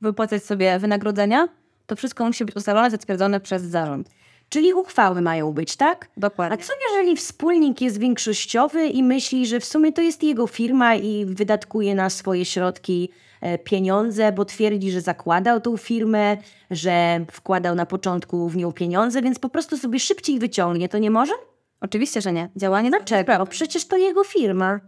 wypłacać 0.00 0.44
sobie 0.44 0.78
wynagrodzenia. 0.78 1.48
To 1.86 1.96
wszystko 1.96 2.24
musi 2.24 2.44
być 2.44 2.56
ustalone, 2.56 2.90
zatwierdzone 2.90 3.40
przez 3.40 3.62
zarząd. 3.62 4.10
Czyli 4.48 4.74
uchwały 4.74 5.20
mają 5.20 5.52
być, 5.52 5.76
tak? 5.76 6.08
A 6.16 6.20
Dokładnie. 6.20 6.58
co 6.58 6.72
jeżeli 6.90 7.16
wspólnik 7.16 7.80
jest 7.80 7.98
większościowy 7.98 8.86
i 8.86 9.02
myśli, 9.02 9.46
że 9.46 9.60
w 9.60 9.64
sumie 9.64 9.92
to 9.92 10.02
jest 10.02 10.22
jego 10.22 10.46
firma 10.46 10.94
i 10.94 11.24
wydatkuje 11.26 11.94
na 11.94 12.10
swoje 12.10 12.44
środki 12.44 13.08
e, 13.40 13.58
pieniądze, 13.58 14.32
bo 14.32 14.44
twierdzi, 14.44 14.90
że 14.90 15.00
zakładał 15.00 15.60
tą 15.60 15.76
firmę, 15.76 16.36
że 16.70 17.24
wkładał 17.32 17.74
na 17.74 17.86
początku 17.86 18.48
w 18.48 18.56
nią 18.56 18.72
pieniądze, 18.72 19.22
więc 19.22 19.38
po 19.38 19.48
prostu 19.48 19.76
sobie 19.76 20.00
szybciej 20.00 20.38
wyciągnie, 20.38 20.88
to 20.88 20.98
nie 20.98 21.10
może? 21.10 21.32
Oczywiście, 21.80 22.20
że 22.20 22.32
nie. 22.32 22.48
Działanie 22.56 22.90
Dlaczego? 22.90 23.38
Bo 23.38 23.46
przecież 23.46 23.86
to 23.86 23.96
jego 23.96 24.24
firma. 24.24 24.80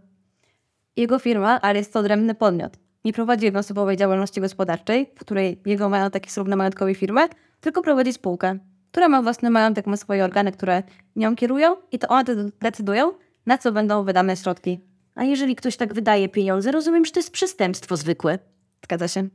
Jego 0.95 1.19
firma, 1.19 1.61
ale 1.61 1.79
jest 1.79 1.93
to 1.93 1.99
odrębny 1.99 2.35
podmiot. 2.35 2.77
Nie 3.05 3.13
prowadzi 3.13 3.45
jednoosobowej 3.45 3.97
działalności 3.97 4.41
gospodarczej, 4.41 5.11
w 5.15 5.19
której 5.19 5.61
jego 5.65 5.89
majątek 5.89 6.25
jest 6.25 6.37
równy 6.37 6.55
majątkowi 6.55 6.95
firmy, 6.95 7.21
tylko 7.61 7.81
prowadzi 7.81 8.13
spółkę, 8.13 8.59
która 8.97 9.09
ma 9.09 9.21
własny 9.21 9.49
majątek, 9.49 9.87
ma 9.87 9.97
swoje 9.97 10.23
organy, 10.23 10.51
które 10.51 10.83
nią 11.15 11.35
kierują 11.35 11.75
i 11.91 11.99
to 11.99 12.07
one 12.07 12.23
de- 12.23 12.49
decydują, 12.61 13.11
na 13.45 13.57
co 13.57 13.71
będą 13.71 14.03
wydane 14.03 14.37
środki. 14.37 14.79
A 15.15 15.23
jeżeli 15.23 15.55
ktoś 15.55 15.77
tak 15.77 15.93
wydaje 15.93 16.29
pieniądze, 16.29 16.71
rozumiem, 16.71 17.05
że 17.05 17.11
to 17.11 17.19
jest 17.19 17.31
przestępstwo 17.31 17.97
zwykłe. 17.97 18.39
Zgadza 18.83 19.07
się. 19.07 19.27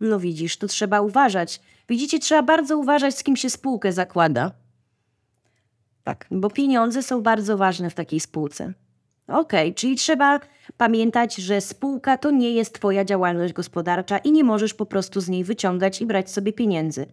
No 0.00 0.20
widzisz, 0.20 0.56
to 0.56 0.66
trzeba 0.66 1.00
uważać. 1.00 1.60
Widzicie, 1.88 2.18
trzeba 2.18 2.42
bardzo 2.42 2.78
uważać, 2.78 3.16
z 3.16 3.22
kim 3.22 3.36
się 3.36 3.50
spółkę 3.50 3.92
zakłada. 3.92 4.52
Tak. 6.04 6.26
Bo 6.30 6.50
pieniądze 6.50 7.02
są 7.02 7.22
bardzo 7.22 7.56
ważne 7.56 7.90
w 7.90 7.94
takiej 7.94 8.20
spółce. 8.20 8.72
Okej, 9.28 9.74
czyli 9.74 9.96
trzeba 9.96 10.40
pamiętać, 10.76 11.34
że 11.34 11.60
spółka 11.60 12.18
to 12.18 12.30
nie 12.30 12.50
jest 12.50 12.74
twoja 12.74 13.04
działalność 13.04 13.52
gospodarcza 13.52 14.18
i 14.18 14.32
nie 14.32 14.44
możesz 14.44 14.74
po 14.74 14.86
prostu 14.86 15.20
z 15.20 15.28
niej 15.28 15.44
wyciągać 15.44 16.00
i 16.00 16.06
brać 16.06 16.30
sobie 16.30 16.52
pieniędzy. 16.52 17.06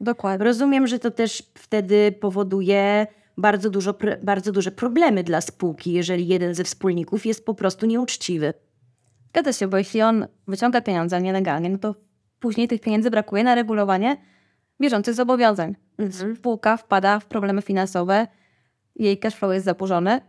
Dokładnie. 0.00 0.44
Rozumiem, 0.44 0.86
że 0.86 0.98
to 0.98 1.10
też 1.10 1.42
wtedy 1.54 2.12
powoduje 2.12 3.06
bardzo, 3.36 3.70
dużo, 3.70 3.94
bardzo 4.22 4.52
duże 4.52 4.70
problemy 4.70 5.24
dla 5.24 5.40
spółki, 5.40 5.92
jeżeli 5.92 6.26
jeden 6.26 6.54
ze 6.54 6.64
wspólników 6.64 7.26
jest 7.26 7.46
po 7.46 7.54
prostu 7.54 7.86
nieuczciwy. 7.86 8.54
Zgadza 9.28 9.52
się, 9.52 9.68
bo 9.68 9.78
jeśli 9.78 10.02
on 10.02 10.26
wyciąga 10.48 10.80
pieniądze 10.80 11.22
nielegalnie, 11.22 11.68
no 11.68 11.78
to 11.78 11.94
później 12.40 12.68
tych 12.68 12.80
pieniędzy 12.80 13.10
brakuje 13.10 13.44
na 13.44 13.54
regulowanie 13.54 14.16
bieżących 14.80 15.14
zobowiązań. 15.14 15.76
Spółka 16.36 16.76
wpada 16.76 17.20
w 17.20 17.26
problemy 17.26 17.62
finansowe, 17.62 18.26
jej 18.96 19.18
cash 19.18 19.34
flow 19.34 19.52
jest 19.52 19.64
zaburzony 19.64 20.20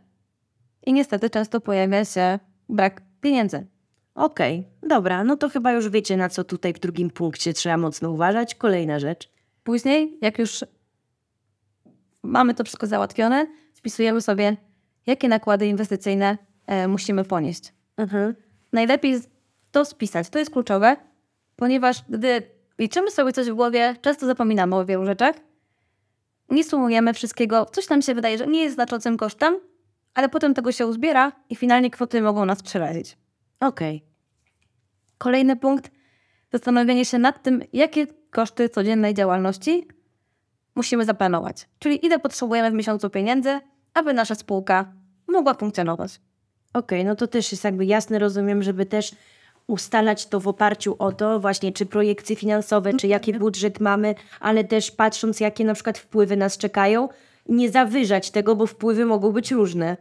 i 0.86 0.94
niestety 0.94 1.30
często 1.30 1.62
pojawia 1.62 2.06
się 2.06 2.40
brak 2.70 3.02
pieniędzy. 3.22 3.68
Okej, 4.16 4.68
dobra, 4.84 5.24
no 5.24 5.38
to 5.38 5.50
chyba 5.50 5.72
już 5.72 5.90
wiecie, 5.90 6.18
na 6.18 6.30
co 6.30 6.44
tutaj 6.44 6.74
w 6.74 6.80
drugim 6.80 7.10
punkcie 7.10 7.54
trzeba 7.54 7.78
mocno 7.78 8.12
uważać. 8.12 8.56
Kolejna 8.56 9.00
rzecz. 9.00 9.37
Później, 9.68 10.18
jak 10.22 10.40
już 10.40 10.66
mamy 12.24 12.54
to 12.54 12.64
wszystko 12.64 12.88
załatwione, 12.88 13.48
spisujemy 13.74 14.22
sobie, 14.22 14.58
jakie 15.06 15.28
nakłady 15.28 15.68
inwestycyjne 15.68 16.38
e, 16.68 16.88
musimy 16.88 17.24
ponieść. 17.24 17.74
Mhm. 17.98 18.36
Najlepiej 18.74 19.20
to 19.72 19.86
spisać. 19.86 20.30
To 20.30 20.40
jest 20.40 20.52
kluczowe, 20.52 20.98
ponieważ 21.56 22.04
gdy 22.10 22.42
liczymy 22.80 23.12
sobie 23.12 23.32
coś 23.34 23.50
w 23.50 23.54
głowie, 23.54 23.96
często 24.02 24.26
zapominamy 24.26 24.76
o 24.76 24.86
wielu 24.86 25.06
rzeczach. 25.06 25.36
Nie 26.50 26.64
sumujemy 26.64 27.14
wszystkiego. 27.14 27.66
Coś 27.66 27.90
nam 27.90 28.02
się 28.02 28.16
wydaje, 28.16 28.38
że 28.38 28.48
nie 28.48 28.64
jest 28.64 28.76
znaczącym 28.76 29.18
kosztem, 29.18 29.60
ale 30.14 30.30
potem 30.30 30.54
tego 30.54 30.72
się 30.72 30.88
uzbiera 30.88 31.32
i 31.50 31.56
finalnie 31.56 31.90
kwoty 31.90 32.22
mogą 32.22 32.46
nas 32.46 32.64
przerazić. 32.64 33.18
Okej. 33.60 34.04
Kolejny 35.18 35.56
punkt, 35.56 35.92
zastanowienie 36.52 37.06
się 37.06 37.20
nad 37.20 37.44
tym, 37.44 37.62
jakie 37.74 38.08
koszty 38.32 38.70
codziennej 38.70 39.14
działalności 39.14 39.88
musimy 40.76 41.06
zaplanować. 41.06 41.70
Czyli 41.80 42.06
ile 42.06 42.20
potrzebujemy 42.20 42.72
w 42.72 42.74
miesiącu 42.74 43.10
pieniędzy, 43.10 43.60
aby 43.94 44.14
nasza 44.14 44.36
spółka 44.36 44.94
mogła 45.28 45.54
funkcjonować. 45.54 46.22
Okej, 46.74 47.06
no 47.06 47.16
to 47.16 47.28
też 47.28 47.52
jest 47.52 47.64
jakby 47.64 47.86
jasne, 47.86 48.20
rozumiem, 48.20 48.64
żeby 48.64 48.86
też 48.86 49.12
ustalać 49.68 50.26
to 50.26 50.40
w 50.40 50.48
oparciu 50.48 50.96
o 51.00 51.12
to 51.12 51.40
właśnie, 51.40 51.72
czy 51.72 51.86
projekcje 51.86 52.36
finansowe, 52.36 52.94
czy 52.94 53.08
jaki 53.08 53.34
budżet 53.34 53.80
mamy, 53.80 54.16
ale 54.40 54.64
też 54.64 54.92
patrząc, 54.92 55.40
jakie 55.40 55.66
na 55.66 55.74
przykład 55.74 55.98
wpływy 55.98 56.38
nas 56.38 56.58
czekają, 56.58 57.10
nie 57.50 57.70
zawyżać 57.70 58.32
tego, 58.32 58.56
bo 58.56 58.66
wpływy 58.66 59.06
mogą 59.06 59.32
być 59.32 59.52
różne. 59.52 59.98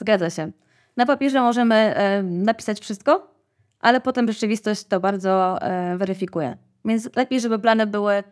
Zgadza 0.00 0.30
się. 0.30 0.50
Na 0.96 1.06
papierze 1.06 1.40
możemy 1.40 1.74
e, 1.74 2.22
napisać 2.22 2.80
wszystko, 2.80 3.37
ale 3.80 4.00
potem 4.00 4.28
rzeczywistość 4.28 4.84
to 4.84 5.00
bardzo 5.00 5.62
e, 5.62 5.96
weryfikuje. 5.96 6.56
Więc 6.84 7.16
lepiej, 7.16 7.40
żeby 7.40 7.58
plany 7.58 7.86
były. 7.86 8.22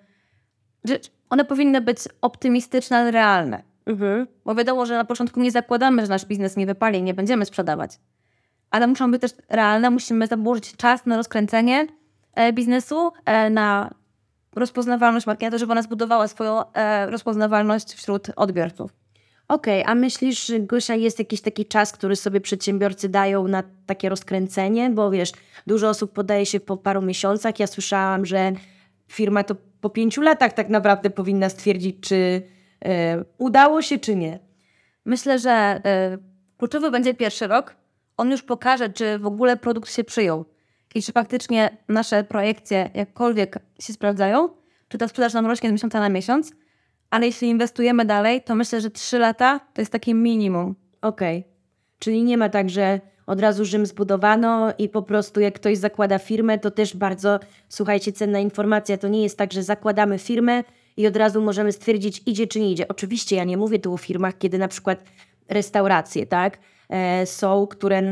One 1.31 1.45
powinny 1.45 1.81
być 1.81 1.99
optymistyczne, 2.21 2.97
ale 2.97 3.11
realne. 3.11 3.63
Mhm. 3.87 4.27
Bo 4.45 4.55
wiadomo, 4.55 4.87
że 4.87 4.95
na 4.95 5.05
początku 5.05 5.41
nie 5.41 5.51
zakładamy, 5.51 6.03
że 6.03 6.09
nasz 6.09 6.27
biznes 6.27 6.57
nie 6.57 6.67
wypali, 6.67 7.03
nie 7.03 7.15
będziemy 7.15 7.45
sprzedawać. 7.45 7.99
Ale 8.71 8.87
muszą 8.87 9.11
być 9.11 9.21
też 9.21 9.31
realne, 9.49 9.91
musimy 9.91 10.27
założyć 10.27 10.77
czas 10.77 11.07
na 11.07 11.17
rozkręcenie 11.17 11.87
e, 12.35 12.53
biznesu, 12.53 13.13
e, 13.25 13.51
na 13.51 13.91
rozpoznawalność 14.57 15.27
marki, 15.27 15.45
na 15.45 15.51
to, 15.51 15.59
żeby 15.59 15.73
ona 15.73 15.83
zbudowała 15.83 16.29
swoją 16.29 16.63
rozpoznawalność 17.07 17.95
wśród 17.95 18.27
odbiorców. 18.37 19.06
Okej, 19.49 19.85
a 19.87 19.95
myślisz, 19.95 20.53
Gosia, 20.61 20.95
jest 20.95 21.19
jakiś 21.19 21.41
taki 21.41 21.67
czas, 21.67 21.93
który 21.93 22.17
sobie 22.17 22.41
przedsiębiorcy 22.41 23.09
dają 23.09 23.49
na 23.49 23.63
takie 23.87 24.09
rozkręcenie? 24.09 24.91
Bo 24.91 25.11
wiesz, 25.11 25.33
dużo 25.67 25.89
osób 25.89 26.13
podaje 26.13 26.47
się 26.47 26.61
po 26.61 26.77
paru 26.77 27.03
miesiącach. 27.03 27.61
Ja 27.61 27.67
słyszałam, 27.67 28.27
że 28.27 28.53
firma 29.09 29.45
to 29.45 29.57
po 29.81 29.91
pięciu 29.91 30.23
latach 30.23 30.53
tak 30.53 30.69
naprawdę 30.69 31.11
powinna 31.11 31.49
stwierdzić, 31.49 31.97
czy 32.01 32.43
e, 32.85 33.25
udało 33.39 33.83
się, 33.83 33.99
czy 33.99 34.17
nie. 34.17 34.39
Myślę, 35.05 35.39
że 35.39 35.81
y, 36.15 36.59
kluczowy 36.59 36.91
będzie 36.91 37.15
pierwszy 37.15 37.47
rok. 37.47 37.77
On 38.17 38.31
już 38.31 38.43
pokaże, 38.43 38.89
czy 38.89 39.19
w 39.19 39.27
ogóle 39.27 39.57
produkt 39.57 39.93
się 39.93 40.05
przyjął 40.05 40.45
i 40.95 41.03
czy 41.03 41.13
faktycznie 41.13 41.77
nasze 41.89 42.25
projekcje 42.25 42.91
jakkolwiek 42.95 43.59
się 43.81 43.93
sprawdzają, 43.93 44.49
czy 44.89 44.99
ta 44.99 45.09
sprzedaż 45.09 45.35
nam 45.35 45.47
rośnie 45.47 45.69
z 45.69 45.73
miesiąca 45.73 46.01
na 46.01 46.09
miesiąc. 46.09 46.53
Ale 47.17 47.27
jeśli 47.27 47.49
inwestujemy 47.49 48.05
dalej, 48.05 48.43
to 48.43 48.55
myślę, 48.55 48.81
że 48.81 48.91
trzy 48.91 49.19
lata 49.19 49.61
to 49.75 49.81
jest 49.83 49.93
takie 49.93 50.15
minimum. 50.15 50.75
Okej. 51.03 51.45
Czyli 51.99 52.23
nie 52.23 52.39
ma 52.39 52.49
tak, 52.49 52.71
że 52.71 53.01
od 53.27 53.41
razu 53.41 53.65
Rzym 53.65 53.87
zbudowano 53.87 54.73
i 54.79 54.89
po 54.89 55.03
prostu 55.03 55.41
jak 55.41 55.55
ktoś 55.55 55.79
zakłada 55.79 56.19
firmę, 56.19 56.59
to 56.59 56.71
też 56.71 56.97
bardzo, 56.97 57.41
słuchajcie, 57.69 58.13
cenna 58.13 58.39
informacja. 58.39 58.99
To 58.99 59.09
nie 59.09 59.23
jest 59.23 59.39
tak, 59.39 59.53
że 59.53 59.63
zakładamy 59.63 60.19
firmę 60.19 60.65
i 60.97 61.07
od 61.07 61.17
razu 61.17 61.43
możemy 61.43 61.73
stwierdzić, 61.73 62.23
idzie 62.27 62.47
czy 62.47 62.61
nie 62.61 62.73
idzie. 62.73 62.89
Oczywiście 62.89 63.37
ja 63.37 63.45
nie 63.45 63.57
mówię 63.57 63.79
tu 63.79 63.95
o 63.95 63.97
firmach, 63.97 64.39
kiedy 64.39 64.59
na 64.59 64.69
przykład 64.69 65.05
restauracje, 65.49 66.27
tak? 66.27 66.59
E, 66.89 67.27
są, 67.27 67.67
które, 67.67 68.03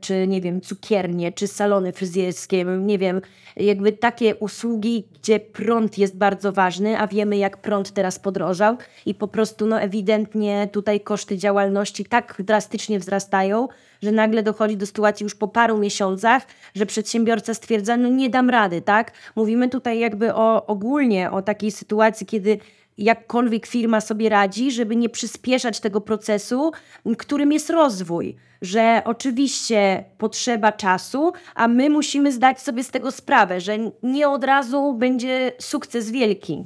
czy 0.00 0.26
nie 0.26 0.40
wiem, 0.40 0.60
cukiernie, 0.60 1.32
czy 1.32 1.46
salony 1.48 1.92
fryzjerskie, 1.92 2.64
nie 2.64 2.98
wiem, 2.98 3.20
jakby 3.56 3.92
takie 3.92 4.36
usługi, 4.36 5.04
gdzie 5.14 5.40
prąd 5.40 5.98
jest 5.98 6.16
bardzo 6.16 6.52
ważny, 6.52 6.98
a 6.98 7.06
wiemy 7.06 7.36
jak 7.36 7.56
prąd 7.56 7.90
teraz 7.90 8.18
podrożał 8.18 8.76
i 9.06 9.14
po 9.14 9.28
prostu 9.28 9.66
no 9.66 9.80
ewidentnie 9.80 10.68
tutaj 10.72 11.00
koszty 11.00 11.38
działalności 11.38 12.04
tak 12.04 12.42
drastycznie 12.44 12.98
wzrastają, 12.98 13.68
że 14.02 14.12
nagle 14.12 14.42
dochodzi 14.42 14.76
do 14.76 14.86
sytuacji 14.86 15.24
już 15.24 15.34
po 15.34 15.48
paru 15.48 15.78
miesiącach, 15.78 16.42
że 16.74 16.86
przedsiębiorca 16.86 17.54
stwierdza, 17.54 17.96
no 17.96 18.08
nie 18.08 18.30
dam 18.30 18.50
rady, 18.50 18.82
tak? 18.82 19.12
Mówimy 19.36 19.68
tutaj 19.68 19.98
jakby 19.98 20.34
o 20.34 20.66
ogólnie 20.66 21.30
o 21.30 21.42
takiej 21.42 21.70
sytuacji, 21.70 22.26
kiedy 22.26 22.58
jakkolwiek 22.98 23.66
firma 23.66 24.00
sobie 24.00 24.28
radzi, 24.28 24.72
żeby 24.72 24.96
nie 24.96 25.08
przyspieszać 25.08 25.80
tego 25.80 26.00
procesu, 26.00 26.72
którym 27.18 27.52
jest 27.52 27.70
rozwój. 27.70 28.36
Że 28.62 29.02
oczywiście 29.04 30.04
potrzeba 30.18 30.72
czasu, 30.72 31.32
a 31.54 31.68
my 31.68 31.90
musimy 31.90 32.32
zdać 32.32 32.60
sobie 32.60 32.84
z 32.84 32.90
tego 32.90 33.12
sprawę, 33.12 33.60
że 33.60 33.78
nie 34.02 34.28
od 34.28 34.44
razu 34.44 34.94
będzie 34.94 35.52
sukces 35.58 36.10
wielki. 36.10 36.64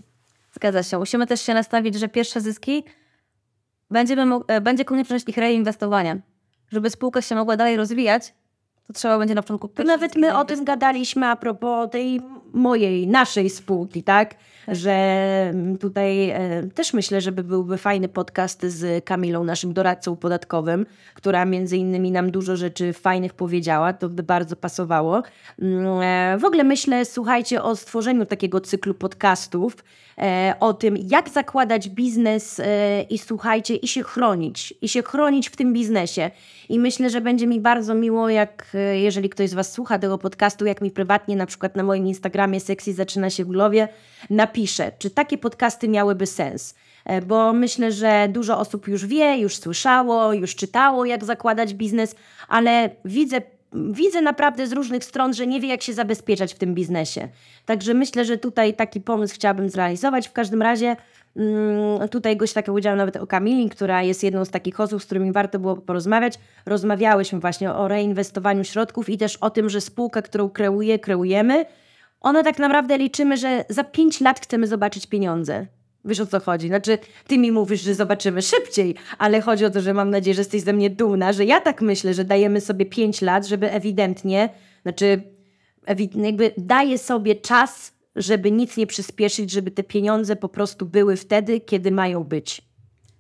Zgadza 0.53 0.83
się. 0.83 0.99
Musimy 0.99 1.27
też 1.27 1.41
się 1.41 1.55
nastawić, 1.55 1.95
że 1.95 2.09
pierwsze 2.09 2.41
zyski 2.41 2.85
będziemy, 3.91 4.35
e, 4.49 4.61
będzie 4.61 4.85
konieczność 4.85 5.29
ich 5.29 5.37
reinwestowania. 5.37 6.17
Żeby 6.73 6.91
spółka 6.91 7.23
się 7.23 7.35
mogła 7.35 7.57
dalej 7.57 7.77
rozwijać, 7.77 8.35
to 8.87 8.93
trzeba 8.93 9.19
będzie 9.19 9.35
na 9.35 9.43
początku... 9.43 9.71
Nawet 9.85 10.17
my 10.17 10.39
o 10.39 10.45
tym 10.45 10.65
gadaliśmy 10.65 11.27
a 11.27 11.37
propos 11.37 11.91
tej 11.91 12.21
mojej, 12.53 13.07
naszej 13.07 13.51
spółki, 13.51 14.03
tak? 14.03 14.35
Że 14.69 14.93
mm, 15.51 15.79
tutaj 15.79 16.31
e, 16.31 16.63
też 16.75 16.93
myślę, 16.93 17.21
żeby 17.21 17.45
byłby 17.45 17.79
fajny 17.79 18.09
podcast 18.09 18.67
z 18.67 19.05
Kamilą, 19.05 19.45
naszym 19.45 19.73
doradcą 19.73 20.17
podatkowym, 20.17 20.87
która 21.15 21.45
między 21.45 21.77
innymi 21.77 22.13
nam 22.13 22.31
dużo 22.31 22.57
rzeczy 22.57 22.93
fajnych 22.93 23.35
powiedziała, 23.35 23.93
to 23.93 24.09
by 24.09 24.23
bardzo 24.23 24.57
pasowało. 24.57 25.23
Mm, 25.63 26.01
e, 26.03 26.39
w 26.39 26.45
ogóle 26.45 26.65
myślę, 26.65 27.05
słuchajcie, 27.05 27.63
o 27.63 27.77
stworzeniu 27.77 28.27
takiego 28.27 28.61
cyklu 28.61 28.95
podcastów, 28.95 29.77
e, 30.19 30.55
o 30.61 30.75
tym, 30.75 30.97
jak 30.97 31.29
zakładać 31.29 31.89
biznes 31.89 32.61
i 33.11 33.19
słuchajcie, 33.19 33.77
i 33.77 33.89
się 33.89 34.03
chronić, 34.03 34.75
i 34.83 34.89
się 34.89 35.03
chronić 35.03 35.49
w 35.49 35.57
tym 35.57 35.73
biznesie. 35.73 36.31
I 36.69 36.79
myślę, 36.79 37.11
że 37.11 37.21
będzie 37.21 37.47
mi 37.47 37.61
bardzo 37.61 37.95
miło, 37.95 38.29
jak 38.29 38.77
jeżeli 38.95 39.29
ktoś 39.29 39.51
z 39.51 39.55
Was 39.55 39.73
słucha 39.73 39.99
tego 39.99 40.19
podcastu, 40.19 40.67
jak 40.67 40.81
mi 40.81 40.91
prywatnie, 40.91 41.37
na 41.37 41.47
przykład 41.47 41.77
na 41.77 41.83
moim 41.83 42.07
Instagramie 42.07 42.36
Sexy 42.61 42.95
zaczyna 42.95 43.31
się 43.31 43.45
w 43.45 43.49
głowie, 43.49 43.89
napisze, 44.31 44.93
czy 44.99 45.11
takie 45.11 45.39
podcasty 45.39 45.89
miałyby 45.89 46.27
sens. 46.27 46.75
E, 47.05 47.23
Bo 47.23 47.53
myślę, 47.53 47.93
że 47.93 48.29
dużo 48.29 48.59
osób 48.59 48.89
już 48.89 49.07
wie, 49.07 49.39
już 49.39 49.57
słyszało, 49.57 50.33
już 50.33 50.55
czytało, 50.55 51.05
jak 51.05 51.25
zakładać 51.25 51.75
biznes, 51.75 52.15
ale 52.49 52.91
widzę 53.05 53.41
widzę 53.73 54.23
naprawdę 54.23 54.67
z 54.67 54.73
różnych 54.73 55.05
stron, 55.05 55.35
że 55.35 55.47
nie 55.47 55.61
wie, 55.61 55.69
jak 55.69 55.83
się 55.83 55.93
zabezpieczać 55.93 56.55
w 56.55 56.59
tym 56.59 56.75
biznesie. 56.75 57.29
Także 57.67 57.95
myślę, 57.95 58.25
że 58.25 58.39
tutaj 58.39 58.75
taki 58.75 59.01
pomysł 59.01 59.35
chciałabym 59.35 59.71
zrealizować. 59.71 60.29
W 60.29 60.33
każdym 60.33 60.63
razie 60.63 60.97
mm, 61.37 62.09
tutaj 62.09 62.37
gość 62.37 62.53
taki 62.53 62.71
udział 62.71 62.97
nawet 62.97 63.17
o 63.17 63.27
Kamili, 63.27 63.71
która 63.71 64.03
jest 64.03 64.23
jedną 64.23 64.45
z 64.45 64.51
takich 64.51 64.81
osób, 64.81 65.03
z 65.03 65.07
którymi 65.07 65.33
warto 65.33 65.59
było 65.59 65.77
porozmawiać. 65.77 66.39
Rozmawiałyśmy 66.67 67.41
właśnie 67.41 67.73
o 67.73 67.89
reinwestowaniu 67.89 68.65
środków 68.65 69.09
i 69.09 69.19
też 69.19 69.37
o 69.37 69.51
tym, 69.51 69.71
że 69.71 69.81
spółka, 69.81 70.23
którą 70.23 70.51
kreuję, 70.51 70.99
kreujemy, 70.99 71.67
ona 72.27 72.43
tak 72.43 72.59
naprawdę 72.59 72.99
liczymy, 72.99 73.37
że 73.37 73.65
za 73.69 73.85
5 73.85 74.21
lat 74.21 74.41
chcemy 74.41 74.67
zobaczyć 74.67 75.07
pieniądze. 75.07 75.67
Wiesz 76.05 76.21
o 76.21 76.27
co 76.27 76.41
chodzi? 76.41 76.69
Znaczy, 76.69 76.99
ty 77.27 77.39
mi 77.39 77.53
mówisz, 77.53 77.81
że 77.81 77.95
zobaczymy 77.95 78.43
szybciej, 78.43 78.95
ale 79.19 79.41
chodzi 79.41 79.65
o 79.65 79.71
to, 79.71 79.81
że 79.81 79.95
mam 79.95 80.11
nadzieję, 80.11 80.35
że 80.35 80.41
jesteś 80.41 80.63
ze 80.63 80.73
mnie 80.73 80.91
dumna, 80.91 81.33
że 81.33 81.45
ja 81.45 81.61
tak 81.61 81.83
myślę, 81.83 82.15
że 82.15 82.25
dajemy 82.25 82.61
sobie 82.61 82.87
5 82.87 83.23
lat, 83.23 83.47
żeby 83.47 83.73
ewidentnie, 83.73 84.49
znaczy, 84.83 85.23
jakby 86.15 86.55
daję 86.59 86.99
sobie 86.99 87.35
czas, 87.35 87.93
żeby 88.17 88.51
nic 88.51 88.77
nie 88.77 88.87
przyspieszyć, 88.87 89.51
żeby 89.51 89.71
te 89.71 89.83
pieniądze 89.83 90.37
po 90.37 90.49
prostu 90.49 90.87
były 90.87 91.17
wtedy, 91.17 91.61
kiedy 91.61 91.91
mają 91.91 92.25
być. 92.25 92.63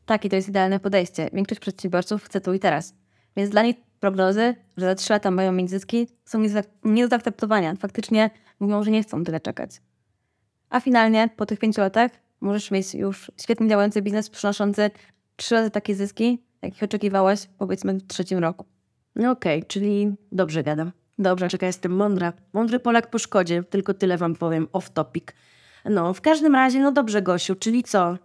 Tak, 0.07 0.25
i 0.25 0.29
to 0.29 0.37
jest 0.37 0.49
idealne 0.49 0.81
podejście. 0.81 1.31
Większość 1.33 1.61
przedsiębiorców 1.61 2.25
chce 2.25 2.41
tu 2.41 2.55
i 2.55 2.59
teraz. 2.59 2.95
Więc 3.37 3.51
dla 3.51 3.63
nich 3.63 3.77
prognozy, 4.01 4.55
że 4.77 4.87
za 4.87 4.95
3 4.95 5.13
lata 5.13 5.31
mają 5.31 5.53
mieć 5.53 5.71
zyski, 5.71 6.09
są 6.25 6.43
nie 6.85 7.03
do 7.03 7.09
zaakceptowania. 7.09 7.75
Faktycznie 7.77 8.31
mówią, 8.61 8.83
że 8.83 8.91
nie 8.91 9.03
chcą 9.03 9.25
tyle 9.25 9.41
czekać. 9.41 9.71
A 10.71 10.81
finalnie, 10.81 11.29
po 11.37 11.47
tych 11.47 11.59
5 11.59 11.79
latach, 11.79 12.11
możesz 12.41 12.71
mieć 12.71 12.95
już 12.95 13.31
świetnie 13.41 13.69
działający 13.69 14.03
biznes 14.03 14.31
przynoszący 14.31 14.91
3 15.37 15.55
razy 15.55 15.71
takie 15.71 15.95
zyski, 15.95 16.43
jakich 16.63 16.83
oczekiwałaś, 16.83 17.49
powiedzmy, 17.59 17.95
w 17.95 18.07
trzecim 18.07 18.39
roku. 18.39 18.67
No 19.17 19.31
okej, 19.31 19.65
czyli 19.65 20.15
dobrze 20.33 20.63
gadam. 20.63 20.93
Dobrze. 21.19 21.49
Czekaj, 21.49 21.69
jestem 21.69 21.93
mądra. 21.93 22.33
Mądry 22.53 22.79
Polak 22.79 23.11
po 23.11 23.19
szkodzie, 23.19 23.63
tylko 23.63 23.95
tyle 23.95 24.19
wam 24.19 24.35
powiem, 24.35 24.69
off 24.73 24.91
topic. 24.91 25.25
No, 25.85 26.15
w 26.15 26.21
każdym 26.21 26.55
razie, 26.55 26.81
no 26.81 26.93
dobrze, 26.93 27.23
Gosiu, 27.23 27.55
czyli 27.55 27.83
co? 27.83 28.17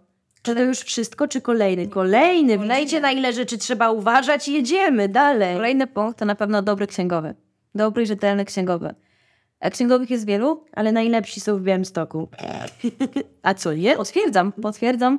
Czy 0.42 0.54
to 0.54 0.62
już 0.62 0.78
wszystko, 0.78 1.28
czy 1.28 1.40
kolejny? 1.40 1.88
Kolejny, 1.88 2.58
wlejcie 2.58 3.00
na 3.00 3.12
ile 3.12 3.32
rzeczy 3.32 3.58
trzeba 3.58 3.90
uważać 3.90 4.48
i 4.48 4.52
jedziemy 4.52 5.08
dalej. 5.08 5.56
Kolejny 5.56 5.86
punkt 5.86 6.18
to 6.18 6.24
na 6.24 6.34
pewno 6.34 6.62
dobry 6.62 6.86
księgowy. 6.86 7.34
Dobry 7.74 8.02
i 8.02 8.06
rzetelny 8.06 8.44
księgowy. 8.44 8.94
Księgowych 9.70 10.10
jest 10.10 10.26
wielu? 10.26 10.64
Ale 10.72 10.92
najlepsi 10.92 11.40
są 11.40 11.58
w 11.58 11.62
Białymstoku. 11.62 12.28
A 13.42 13.54
co, 13.54 13.72
nie? 13.72 13.96
Potwierdzam, 13.96 14.52
potwierdzam. 14.52 15.18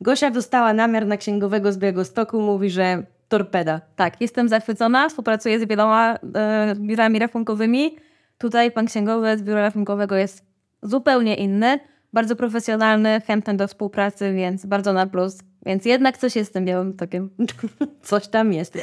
Gosia 0.00 0.30
dostała 0.30 0.72
namiar 0.72 1.06
na 1.06 1.16
księgowego 1.16 1.72
z 1.72 1.78
Białegostoku, 1.78 2.40
mówi, 2.40 2.70
że 2.70 3.02
torpeda. 3.28 3.80
Tak, 3.96 4.20
jestem 4.20 4.48
zachwycona, 4.48 5.08
współpracuję 5.08 5.60
z 5.60 5.64
wieloma 5.64 6.18
e, 6.34 6.74
biurami 6.78 7.18
rachunkowymi. 7.18 7.96
Tutaj 8.38 8.70
pan 8.70 8.86
księgowy 8.86 9.38
z 9.38 9.42
biura 9.42 9.60
rachunkowego 9.60 10.16
jest 10.16 10.44
zupełnie 10.82 11.34
inny, 11.34 11.78
bardzo 12.12 12.36
profesjonalny, 12.36 13.20
chętny 13.26 13.54
do 13.54 13.68
współpracy, 13.68 14.32
więc 14.32 14.66
bardzo 14.66 14.92
na 14.92 15.06
plus. 15.06 15.38
Więc 15.66 15.84
jednak 15.84 16.18
coś 16.18 16.36
jest 16.36 16.50
z 16.50 16.52
tym 16.52 16.64
białym 16.64 16.96
tokiem. 16.96 17.30
Coś 18.02 18.28
tam 18.28 18.52
jest. 18.52 18.78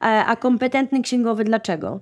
A, 0.00 0.24
a 0.24 0.36
kompetentny 0.36 1.02
księgowy 1.02 1.44
dlaczego? 1.44 2.00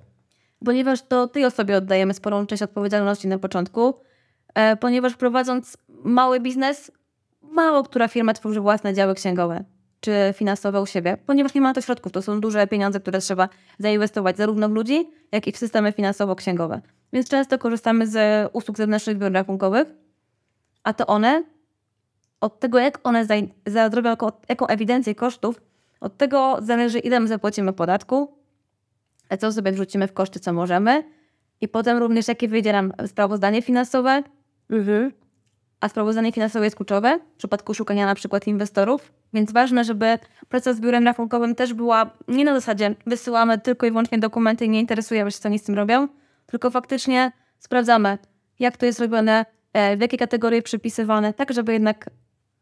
Ponieważ 0.65 1.01
to 1.01 1.27
tej 1.27 1.45
osobie 1.45 1.77
oddajemy 1.77 2.13
sporą 2.13 2.45
część 2.45 2.63
odpowiedzialności 2.63 3.27
na 3.27 3.39
początku, 3.39 3.93
e, 4.53 4.75
ponieważ 4.75 5.15
prowadząc 5.15 5.77
mały 5.89 6.39
biznes, 6.39 6.91
mało 7.41 7.83
która 7.83 8.07
firma 8.07 8.33
tworzy 8.33 8.61
własne 8.61 8.93
działy 8.93 9.15
księgowe 9.15 9.63
czy 9.99 10.33
finansowe 10.33 10.81
u 10.81 10.85
siebie, 10.85 11.17
ponieważ 11.25 11.53
nie 11.53 11.61
ma 11.61 11.67
na 11.67 11.73
to 11.73 11.81
środków. 11.81 12.11
To 12.11 12.21
są 12.21 12.41
duże 12.41 12.67
pieniądze, 12.67 12.99
które 12.99 13.19
trzeba 13.19 13.49
zainwestować 13.79 14.37
zarówno 14.37 14.69
w 14.69 14.71
ludzi, 14.71 15.09
jak 15.31 15.47
i 15.47 15.51
w 15.51 15.57
systemy 15.57 15.91
finansowo-księgowe. 15.91 16.81
Więc 17.13 17.29
często 17.29 17.57
korzystamy 17.57 18.07
z 18.07 18.49
usług 18.53 18.77
zewnętrznych 18.77 19.17
biur 19.17 19.31
rachunkowych, 19.31 19.87
a 20.83 20.93
to 20.93 21.07
one, 21.07 21.43
od 22.41 22.59
tego 22.59 22.79
jak 22.79 22.99
one 23.03 23.25
zrobią 23.91 24.09
jaką, 24.49 24.67
ewidencję 24.67 25.15
kosztów, 25.15 25.61
od 26.01 26.17
tego 26.17 26.57
zależy 26.61 26.99
ile 26.99 27.19
my 27.19 27.27
zapłacimy 27.27 27.73
podatku, 27.73 28.37
co 29.39 29.51
sobie 29.51 29.71
wrzucimy 29.71 30.07
w 30.07 30.13
koszty, 30.13 30.39
co 30.39 30.53
możemy. 30.53 31.03
I 31.61 31.67
potem 31.67 31.97
również, 31.97 32.27
jakie 32.27 32.47
wyjdzie 32.47 32.71
nam 32.73 32.93
sprawozdanie 33.07 33.61
finansowe, 33.61 34.23
Mhm. 34.69 35.11
a 35.81 35.89
sprawozdanie 35.89 36.31
finansowe 36.31 36.65
jest 36.65 36.75
kluczowe 36.75 37.19
w 37.33 37.37
przypadku 37.37 37.73
szukania 37.73 38.05
na 38.05 38.15
przykład 38.15 38.47
inwestorów. 38.47 39.13
Więc 39.33 39.51
ważne, 39.51 39.83
żeby 39.83 40.19
praca 40.49 40.73
z 40.73 40.79
biurem 40.79 41.05
rachunkowym 41.05 41.55
też 41.55 41.73
była 41.73 42.11
nie 42.27 42.45
na 42.45 42.53
zasadzie 42.53 42.95
wysyłamy 43.05 43.59
tylko 43.59 43.85
i 43.85 43.89
wyłącznie 43.89 44.17
dokumenty 44.17 44.65
i 44.65 44.69
nie 44.69 44.79
interesujemy 44.79 45.31
się, 45.31 45.37
co 45.39 45.49
oni 45.49 45.59
z 45.59 45.63
tym 45.63 45.75
robią, 45.75 46.07
tylko 46.45 46.69
faktycznie 46.71 47.31
sprawdzamy, 47.59 48.17
jak 48.59 48.77
to 48.77 48.85
jest 48.85 48.99
robione, 48.99 49.45
e, 49.73 49.97
w 49.97 50.01
jakie 50.01 50.17
kategorie 50.17 50.61
przypisywane, 50.61 51.33
tak 51.33 51.53
żeby 51.53 51.73
jednak 51.73 52.09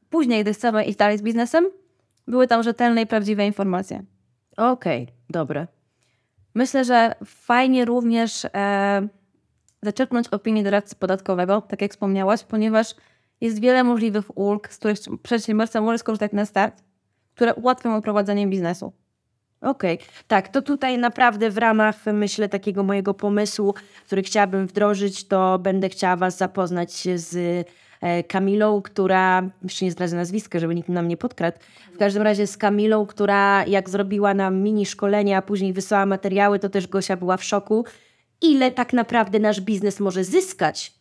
później, 0.09 0.41
gdy 0.43 0.53
chcemy 0.53 0.85
iść 0.85 0.97
dalej 0.97 1.17
z 1.17 1.21
biznesem, 1.21 1.65
były 2.27 2.47
tam 2.47 2.63
rzetelne 2.63 3.01
i 3.01 3.07
prawdziwe 3.07 3.45
informacje. 3.45 4.03
Okej, 4.57 5.07
dobre. 5.29 5.67
Myślę, 6.55 6.85
że 6.85 7.15
fajnie 7.25 7.85
również 7.85 8.45
e, 8.45 9.07
zaczerpnąć 9.81 10.27
opinię 10.27 10.63
doradcy 10.63 10.95
podatkowego, 10.95 11.61
tak 11.61 11.81
jak 11.81 11.91
wspomniałaś, 11.91 12.43
ponieważ 12.43 12.95
jest 13.41 13.59
wiele 13.59 13.83
możliwych 13.83 14.37
ulg, 14.37 14.73
z 14.73 14.77
których 14.77 14.97
przedsiębiorca 15.23 15.81
może 15.81 15.97
skorzystać 15.97 16.31
na 16.31 16.45
start, 16.45 16.83
które 17.35 17.53
ułatwią 17.53 18.01
prowadzenie 18.01 18.47
biznesu. 18.47 18.93
Okej, 19.61 19.99
tak, 20.27 20.47
to 20.47 20.61
tutaj 20.61 20.97
naprawdę 20.97 21.49
w 21.49 21.57
ramach, 21.57 21.95
myślę, 22.13 22.49
takiego 22.49 22.83
mojego 22.83 23.13
pomysłu, 23.13 23.73
który 24.05 24.23
chciałabym 24.23 24.67
wdrożyć, 24.67 25.27
to 25.27 25.59
będę 25.59 25.89
chciała 25.89 26.15
Was 26.15 26.37
zapoznać 26.37 27.07
z 27.15 27.67
Kamilą, 28.27 28.81
która, 28.81 29.49
jeszcze 29.63 29.85
nie 29.85 29.91
zdradzę 29.91 30.15
nazwiska, 30.15 30.59
żeby 30.59 30.75
nikt 30.75 30.89
nam 30.89 31.07
nie 31.07 31.17
podkradł, 31.17 31.57
w 31.93 31.97
każdym 31.97 32.23
razie 32.23 32.47
z 32.47 32.57
Kamilą, 32.57 33.05
która 33.05 33.65
jak 33.65 33.89
zrobiła 33.89 34.33
nam 34.33 34.61
mini 34.61 34.85
szkolenie, 34.85 35.37
a 35.37 35.41
później 35.41 35.73
wysłała 35.73 36.05
materiały, 36.05 36.59
to 36.59 36.69
też 36.69 36.87
Gosia 36.87 37.17
była 37.17 37.37
w 37.37 37.43
szoku, 37.43 37.85
ile 38.41 38.71
tak 38.71 38.93
naprawdę 38.93 39.39
nasz 39.39 39.61
biznes 39.61 39.99
może 39.99 40.23
zyskać. 40.23 40.93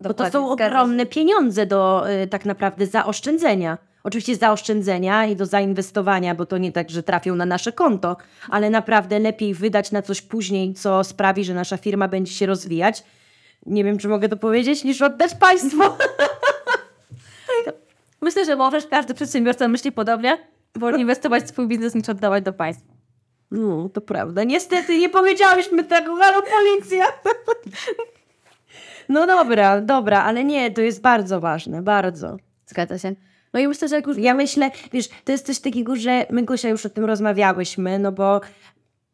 Bo 0.00 0.08
to 0.08 0.08
Dokładnie, 0.08 0.32
są 0.32 0.50
ogromne 0.50 1.06
pieniądze 1.06 1.66
do 1.66 2.10
y, 2.22 2.26
tak 2.26 2.44
naprawdę 2.44 2.86
zaoszczędzenia. 2.86 3.78
Oczywiście 4.04 4.36
zaoszczędzenia 4.36 5.26
i 5.26 5.36
do 5.36 5.46
zainwestowania, 5.46 6.34
bo 6.34 6.46
to 6.46 6.58
nie 6.58 6.72
tak, 6.72 6.90
że 6.90 7.02
trafią 7.02 7.36
na 7.36 7.46
nasze 7.46 7.72
konto, 7.72 8.16
ale 8.50 8.70
naprawdę 8.70 9.18
lepiej 9.18 9.54
wydać 9.54 9.92
na 9.92 10.02
coś 10.02 10.22
później, 10.22 10.74
co 10.74 11.04
sprawi, 11.04 11.44
że 11.44 11.54
nasza 11.54 11.76
firma 11.76 12.08
będzie 12.08 12.32
się 12.32 12.46
rozwijać. 12.46 13.04
Nie 13.66 13.84
wiem, 13.84 13.98
czy 13.98 14.08
mogę 14.08 14.28
to 14.28 14.36
powiedzieć, 14.36 14.84
niż 14.84 15.02
oddać 15.02 15.34
państwu. 15.34 15.82
Myślę, 18.20 18.44
że 18.44 18.56
możesz, 18.56 18.86
każdy 18.86 19.14
przedsiębiorca 19.14 19.68
myśli 19.68 19.92
podobnie, 19.92 20.38
wolę 20.76 20.98
inwestować 21.00 21.44
w 21.44 21.48
swój 21.48 21.68
biznes 21.68 21.94
niż 21.94 22.08
oddawać 22.08 22.44
do 22.44 22.52
państwa. 22.52 22.94
No, 23.50 23.88
to 23.88 24.00
prawda. 24.00 24.44
Niestety 24.44 24.98
nie 24.98 25.08
powiedziałyśmy 25.08 25.84
tego, 25.84 26.16
halo 26.16 26.42
policja. 26.42 27.04
No 29.08 29.26
dobra, 29.26 29.80
dobra, 29.80 30.22
ale 30.22 30.44
nie, 30.44 30.70
to 30.70 30.80
jest 30.80 31.00
bardzo 31.00 31.40
ważne, 31.40 31.82
bardzo. 31.82 32.36
Zgadza 32.66 32.98
się. 32.98 33.14
No 33.52 33.60
i 33.60 33.68
myślę, 33.68 33.88
że 33.88 33.96
jak 33.96 34.06
już 34.06 34.18
Ja 34.18 34.34
myślę, 34.34 34.70
wiesz, 34.92 35.08
to 35.24 35.32
jest 35.32 35.46
coś 35.46 35.58
takiego, 35.58 35.96
że 35.96 36.26
my 36.30 36.42
Gosia 36.42 36.68
już 36.68 36.86
o 36.86 36.90
tym 36.90 37.04
rozmawiałyśmy, 37.04 37.98
no 37.98 38.12
bo 38.12 38.40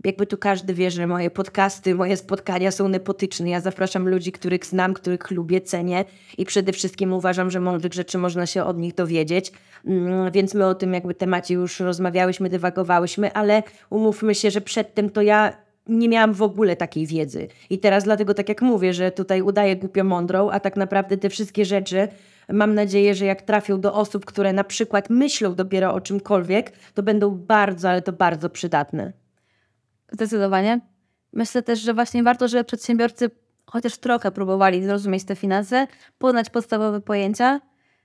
jakby 0.05 0.27
tu 0.27 0.39
każdy 0.39 0.75
wie, 0.75 0.91
że 0.91 1.07
moje 1.07 1.31
podcasty, 1.31 1.95
moje 1.95 2.17
spotkania 2.17 2.71
są 2.71 2.89
nepotyczne. 2.89 3.51
Ja 3.51 3.61
zapraszam 3.61 4.09
ludzi, 4.09 4.33
których 4.33 4.67
znam, 4.67 4.95
których 4.95 5.31
lubię, 5.31 5.61
cenię 5.61 6.05
i 6.39 6.45
przede 6.45 6.73
wszystkim 6.73 7.13
uważam, 7.13 7.51
że 7.51 7.61
mądrych 7.61 7.93
rzeczy 7.93 8.19
można 8.19 8.47
się 8.47 8.65
od 8.65 8.79
nich 8.79 8.95
dowiedzieć. 8.95 9.53
Mm, 9.87 10.33
więc 10.33 10.55
my 10.55 10.67
o 10.67 10.75
tym 10.75 10.95
jakby 10.95 11.15
temacie 11.15 11.55
już 11.55 11.81
rozmawiałyśmy, 11.81 12.49
dywagowałyśmy, 12.49 13.33
ale 13.33 13.63
umówmy 13.91 14.35
się, 14.35 14.51
że 14.51 14.61
przedtem 14.61 15.11
to 15.11 15.23
ja 15.23 15.57
nie 15.87 16.09
miałam 16.09 16.33
w 16.35 16.43
ogóle 16.43 16.77
takiej 16.77 17.07
wiedzy. 17.07 17.49
I 17.71 17.79
teraz 17.79 18.05
dlatego 18.05 18.35
tak 18.35 18.49
jak 18.49 18.63
mówię, 18.63 18.95
że 18.95 19.11
tutaj 19.11 19.43
udaję 19.43 19.77
głupio 19.77 20.05
mądrą, 20.05 20.51
a 20.51 20.61
tak 20.61 20.77
naprawdę 20.77 21.17
te 21.17 21.31
wszystkie 21.31 21.65
rzeczy 21.65 22.09
mam 22.49 22.75
nadzieję, 22.75 23.15
że 23.15 23.25
jak 23.25 23.43
trafią 23.43 23.81
do 23.81 23.95
osób, 23.95 24.25
które 24.25 24.53
na 24.53 24.65
przykład 24.65 25.11
myślą 25.11 25.55
dopiero 25.55 25.95
o 25.95 26.01
czymkolwiek, 26.01 26.73
to 26.95 27.03
będą 27.03 27.31
bardzo, 27.31 27.91
ale 27.91 28.03
to 28.03 28.13
bardzo 28.13 28.51
przydatne. 28.51 29.20
Zdecydowanie. 30.13 30.81
Myślę 31.33 31.63
też, 31.63 31.81
że 31.81 31.95
właśnie 31.95 32.23
warto, 32.23 32.49
żeby 32.49 32.65
przedsiębiorcy 32.65 33.31
chociaż 33.71 33.99
trochę 33.99 34.31
próbowali 34.31 34.85
zrozumieć 34.85 35.25
te 35.25 35.37
finanse, 35.37 35.87
poznać 36.19 36.51
podstawowe 36.51 37.01
pojęcia, 37.01 37.61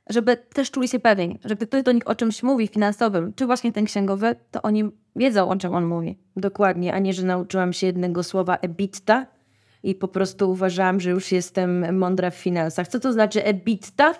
żeby 0.09 0.37
też 0.37 0.71
czuli 0.71 0.87
się 0.87 0.99
pewni, 0.99 1.39
że 1.45 1.55
gdy 1.55 1.67
ktoś 1.67 1.83
do 1.83 1.91
nich 1.91 2.07
o 2.07 2.15
czymś 2.15 2.43
mówi 2.43 2.67
finansowym, 2.67 3.33
czy 3.33 3.45
właśnie 3.45 3.71
ten 3.71 3.85
księgowy, 3.85 4.35
to 4.51 4.61
oni 4.61 4.83
wiedzą, 5.15 5.49
o 5.49 5.55
czym 5.55 5.75
on 5.75 5.85
mówi. 5.85 6.19
Dokładnie, 6.35 6.93
a 6.93 6.99
nie, 6.99 7.13
że 7.13 7.25
nauczyłam 7.25 7.73
się 7.73 7.87
jednego 7.87 8.23
słowa 8.23 8.57
EBITDA 8.61 9.27
i 9.83 9.95
po 9.95 10.07
prostu 10.07 10.51
uważałam, 10.51 10.99
że 10.99 11.09
już 11.09 11.31
jestem 11.31 11.97
mądra 11.97 12.31
w 12.31 12.35
finansach. 12.35 12.87
Co 12.87 12.99
to 12.99 13.13
znaczy 13.13 13.45
EBITDA? 13.45 14.15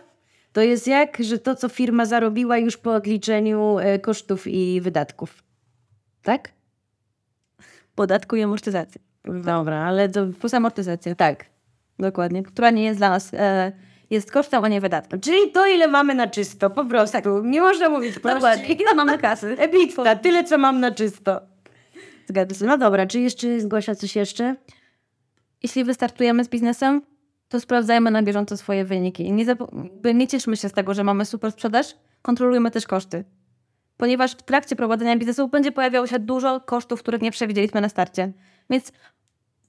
To 0.54 0.62
jest 0.62 0.88
jak, 0.88 1.17
że 1.24 1.39
to, 1.39 1.56
co 1.56 1.69
firma 1.69 2.06
zarobiła 2.06 2.58
już 2.58 2.78
po 2.78 2.93
odliczeniu 2.93 3.80
e, 3.80 4.00
kosztów 4.00 4.48
i 4.48 4.82
wydatków. 4.82 5.43
Tak? 6.24 6.55
Podatku 7.95 8.36
i 8.36 8.43
amortyzacji. 8.43 9.01
Dobra, 9.25 9.86
ale 9.86 10.10
to... 10.10 10.27
Plus 10.39 10.53
amortyzacja, 10.53 11.15
tak. 11.15 11.45
Dokładnie. 11.99 12.43
Która 12.43 12.69
nie 12.71 12.84
jest 12.84 12.99
dla 12.99 13.10
nas... 13.10 13.34
E, 13.34 13.71
jest 14.10 14.31
kosztem, 14.31 14.63
a 14.63 14.67
nie 14.67 14.81
wydatkiem. 14.81 15.19
Czyli 15.19 15.51
to, 15.51 15.67
ile 15.67 15.88
mamy 15.88 16.15
na 16.15 16.27
czysto, 16.27 16.69
po 16.69 16.86
prostu. 16.86 17.13
Tak. 17.13 17.25
Nie 17.43 17.62
można 17.62 17.89
mówić 17.89 18.15
Dokładnie. 18.15 18.65
Ile 18.65 18.93
mamy 18.95 19.17
kasy. 19.17 19.55
EBITDA, 19.60 20.15
tyle, 20.15 20.43
co 20.43 20.58
mam 20.58 20.79
na 20.79 20.91
czysto. 20.91 21.41
Zgadza 22.27 22.55
się. 22.55 22.65
No 22.65 22.77
dobra, 22.77 23.05
czy 23.05 23.19
jeszcze, 23.19 23.60
zgłasza 23.60 23.95
coś 23.95 24.15
jeszcze? 24.15 24.55
Jeśli 25.63 25.84
wystartujemy 25.84 26.43
z 26.43 26.49
biznesem, 26.49 27.01
to 27.49 27.60
sprawdzajmy 27.60 28.12
na 28.12 28.23
bieżąco 28.23 28.58
swoje 28.58 28.86
wyniki. 28.86 29.31
Nie, 29.31 29.45
nie 30.13 30.27
cieszmy 30.27 30.58
się 30.58 30.69
z 30.69 30.71
tego, 30.71 30.93
że 30.93 31.03
mamy 31.03 31.25
super 31.25 31.51
sprzedaż, 31.51 31.95
kontrolujmy 32.21 32.71
też 32.71 32.88
koszty. 32.88 33.23
Ponieważ 33.97 34.31
w 34.31 34.41
trakcie 34.41 34.75
prowadzenia 34.75 35.17
biznesu 35.17 35.47
będzie 35.47 35.71
pojawiało 35.71 36.08
się 36.08 36.19
dużo 36.19 36.62
kosztów, 36.62 36.99
których 36.99 37.21
nie 37.21 37.31
przewidzieliśmy 37.31 37.81
na 37.81 37.89
starcie. 37.89 38.31
Więc 38.69 38.91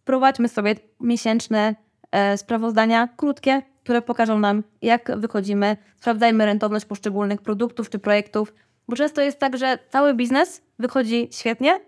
prowadźmy 0.04 0.48
sobie 0.48 0.74
miesięczne 1.00 1.74
e, 2.10 2.38
sprawozdania, 2.38 3.08
krótkie, 3.16 3.62
które 3.82 4.02
pokażą 4.02 4.38
nam, 4.38 4.62
jak 4.82 5.18
wychodzimy. 5.18 5.76
Sprawdzajmy 5.96 6.46
rentowność 6.46 6.84
poszczególnych 6.84 7.42
produktów 7.42 7.90
czy 7.90 7.98
projektów, 7.98 8.54
bo 8.88 8.96
często 8.96 9.22
jest 9.22 9.38
tak, 9.38 9.56
że 9.56 9.78
cały 9.88 10.14
biznes 10.14 10.62
wychodzi 10.78 11.28
świetnie, 11.32 11.80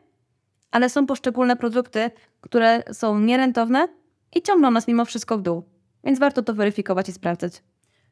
ale 0.71 0.89
są 0.89 1.07
poszczególne 1.07 1.57
produkty, 1.57 2.11
które 2.41 2.83
są 2.93 3.19
nierentowne 3.19 3.89
i 4.35 4.43
ciągną 4.43 4.71
nas 4.71 4.89
mimo 4.89 5.05
wszystko 5.05 5.39
w 5.39 5.43
dół. 5.43 5.63
Więc 6.05 6.19
warto 6.19 6.43
to 6.43 6.55
weryfikować 6.55 7.09
i 7.09 7.13
sprawdzać. 7.13 7.63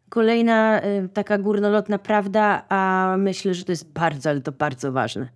Kolejna 0.09 0.81
y, 0.85 1.09
taka 1.09 1.39
górnolotna 1.39 1.99
prawda, 1.99 2.63
a 2.69 3.15
myślę, 3.19 3.55
że 3.55 3.65
to 3.65 3.73
jest 3.73 3.93
bardzo, 3.93 4.31
ale 4.31 4.41
to 4.41 4.53
bardzo 4.53 4.93
ważne. 4.93 5.29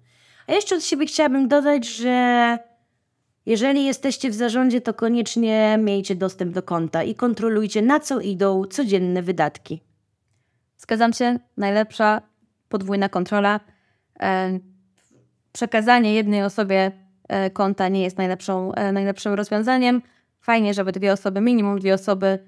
A 0.46 0.52
jeszcze 0.52 0.76
od 0.76 0.84
siebie 0.84 1.06
chciałabym 1.06 1.48
dodać, 1.48 1.88
że 1.88 2.58
jeżeli 3.46 3.84
jesteście 3.84 4.30
w 4.30 4.34
zarządzie, 4.34 4.80
to 4.80 4.94
koniecznie 4.94 5.78
miejcie 5.82 6.14
dostęp 6.14 6.54
do 6.54 6.62
konta 6.62 7.02
i 7.02 7.14
kontrolujcie, 7.14 7.82
na 7.82 8.00
co 8.00 8.20
idą 8.20 8.64
codzienne 8.64 9.22
wydatki. 9.22 9.80
Zgadzam 10.76 11.12
się, 11.12 11.38
najlepsza 11.56 12.22
podwójna 12.68 13.08
kontrola. 13.08 13.60
E, 14.20 14.58
przekazanie 15.52 16.14
jednej 16.14 16.42
osobie 16.42 16.92
e, 17.28 17.50
konta 17.50 17.88
nie 17.88 18.02
jest 18.02 18.18
najlepszą, 18.18 18.72
e, 18.72 18.92
najlepszym 18.92 19.34
rozwiązaniem. 19.34 20.02
Fajnie, 20.40 20.74
żeby 20.74 20.92
dwie 20.92 21.12
osoby, 21.12 21.40
minimum 21.40 21.78
dwie 21.78 21.94
osoby 21.94 22.38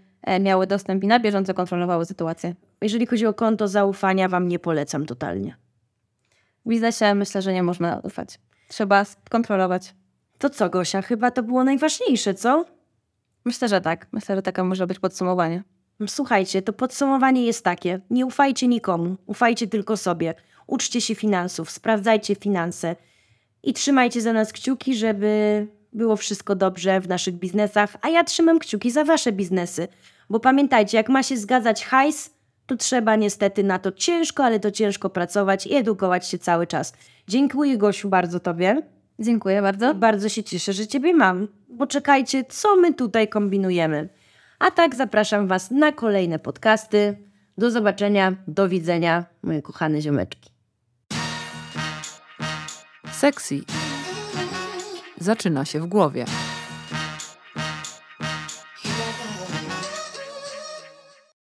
miały 0.40 0.66
dostęp 0.66 1.04
i 1.04 1.06
na 1.06 1.20
bieżąco 1.20 1.54
kontrolowały 1.54 2.06
sytuację. 2.06 2.54
Jeżeli 2.80 3.06
chodzi 3.06 3.26
o 3.26 3.34
konto 3.34 3.68
zaufania, 3.68 4.28
Wam 4.28 4.48
nie 4.48 4.58
polecam 4.58 5.06
totalnie. 5.06 5.56
W 6.66 6.68
biznesie 6.68 7.14
myślę, 7.14 7.42
że 7.42 7.52
nie 7.52 7.62
można 7.62 8.00
ufać. 8.02 8.38
Trzeba 8.68 9.04
kontrolować. 9.30 9.94
To 10.38 10.50
co, 10.50 10.70
Gosia, 10.70 11.02
chyba 11.02 11.30
to 11.30 11.42
było 11.42 11.64
najważniejsze, 11.64 12.34
co? 12.34 12.64
Myślę, 13.44 13.68
że 13.68 13.80
tak. 13.80 14.06
Myślę, 14.12 14.36
że 14.36 14.42
taka 14.42 14.64
może 14.64 14.86
być 14.86 14.98
podsumowanie. 14.98 15.62
Słuchajcie, 16.06 16.62
to 16.62 16.72
podsumowanie 16.72 17.46
jest 17.46 17.64
takie. 17.64 18.00
Nie 18.10 18.26
ufajcie 18.26 18.68
nikomu, 18.68 19.16
ufajcie 19.26 19.66
tylko 19.66 19.96
sobie. 19.96 20.34
Uczcie 20.66 21.00
się 21.00 21.14
finansów, 21.14 21.70
sprawdzajcie 21.70 22.34
finanse 22.34 22.96
i 23.62 23.72
trzymajcie 23.72 24.20
za 24.20 24.32
nas 24.32 24.52
kciuki, 24.52 24.96
żeby 24.96 25.66
było 25.92 26.16
wszystko 26.16 26.54
dobrze 26.54 27.00
w 27.00 27.08
naszych 27.08 27.34
biznesach, 27.34 27.96
a 28.00 28.08
ja 28.08 28.24
trzymam 28.24 28.58
kciuki 28.58 28.90
za 28.90 29.04
wasze 29.04 29.32
biznesy. 29.32 29.88
Bo 30.32 30.40
pamiętajcie, 30.40 30.96
jak 30.96 31.08
ma 31.08 31.22
się 31.22 31.36
zgadzać 31.36 31.84
hajs, 31.84 32.30
to 32.66 32.76
trzeba 32.76 33.16
niestety 33.16 33.64
na 33.64 33.78
to 33.78 33.92
ciężko, 33.92 34.44
ale 34.44 34.60
to 34.60 34.70
ciężko 34.70 35.10
pracować 35.10 35.66
i 35.66 35.74
edukować 35.74 36.28
się 36.28 36.38
cały 36.38 36.66
czas. 36.66 36.92
Dziękuję 37.28 37.78
Gosiu 37.78 38.08
bardzo 38.08 38.40
Tobie. 38.40 38.82
Dziękuję 39.18 39.62
bardzo. 39.62 39.94
Bardzo 39.94 40.28
się 40.28 40.44
cieszę, 40.44 40.72
że 40.72 40.86
Ciebie 40.86 41.14
mam. 41.14 41.48
Bo 41.68 41.86
czekajcie, 41.86 42.44
co 42.44 42.76
my 42.76 42.94
tutaj 42.94 43.28
kombinujemy. 43.28 44.08
A 44.58 44.70
tak 44.70 44.94
zapraszam 44.94 45.46
Was 45.46 45.70
na 45.70 45.92
kolejne 45.92 46.38
podcasty. 46.38 47.16
Do 47.58 47.70
zobaczenia, 47.70 48.34
do 48.48 48.68
widzenia, 48.68 49.24
moje 49.42 49.62
kochane 49.62 50.00
ziomeczki. 50.00 50.50
Sexy 53.12 53.60
zaczyna 55.18 55.64
się 55.64 55.80
w 55.80 55.86
głowie. 55.86 56.24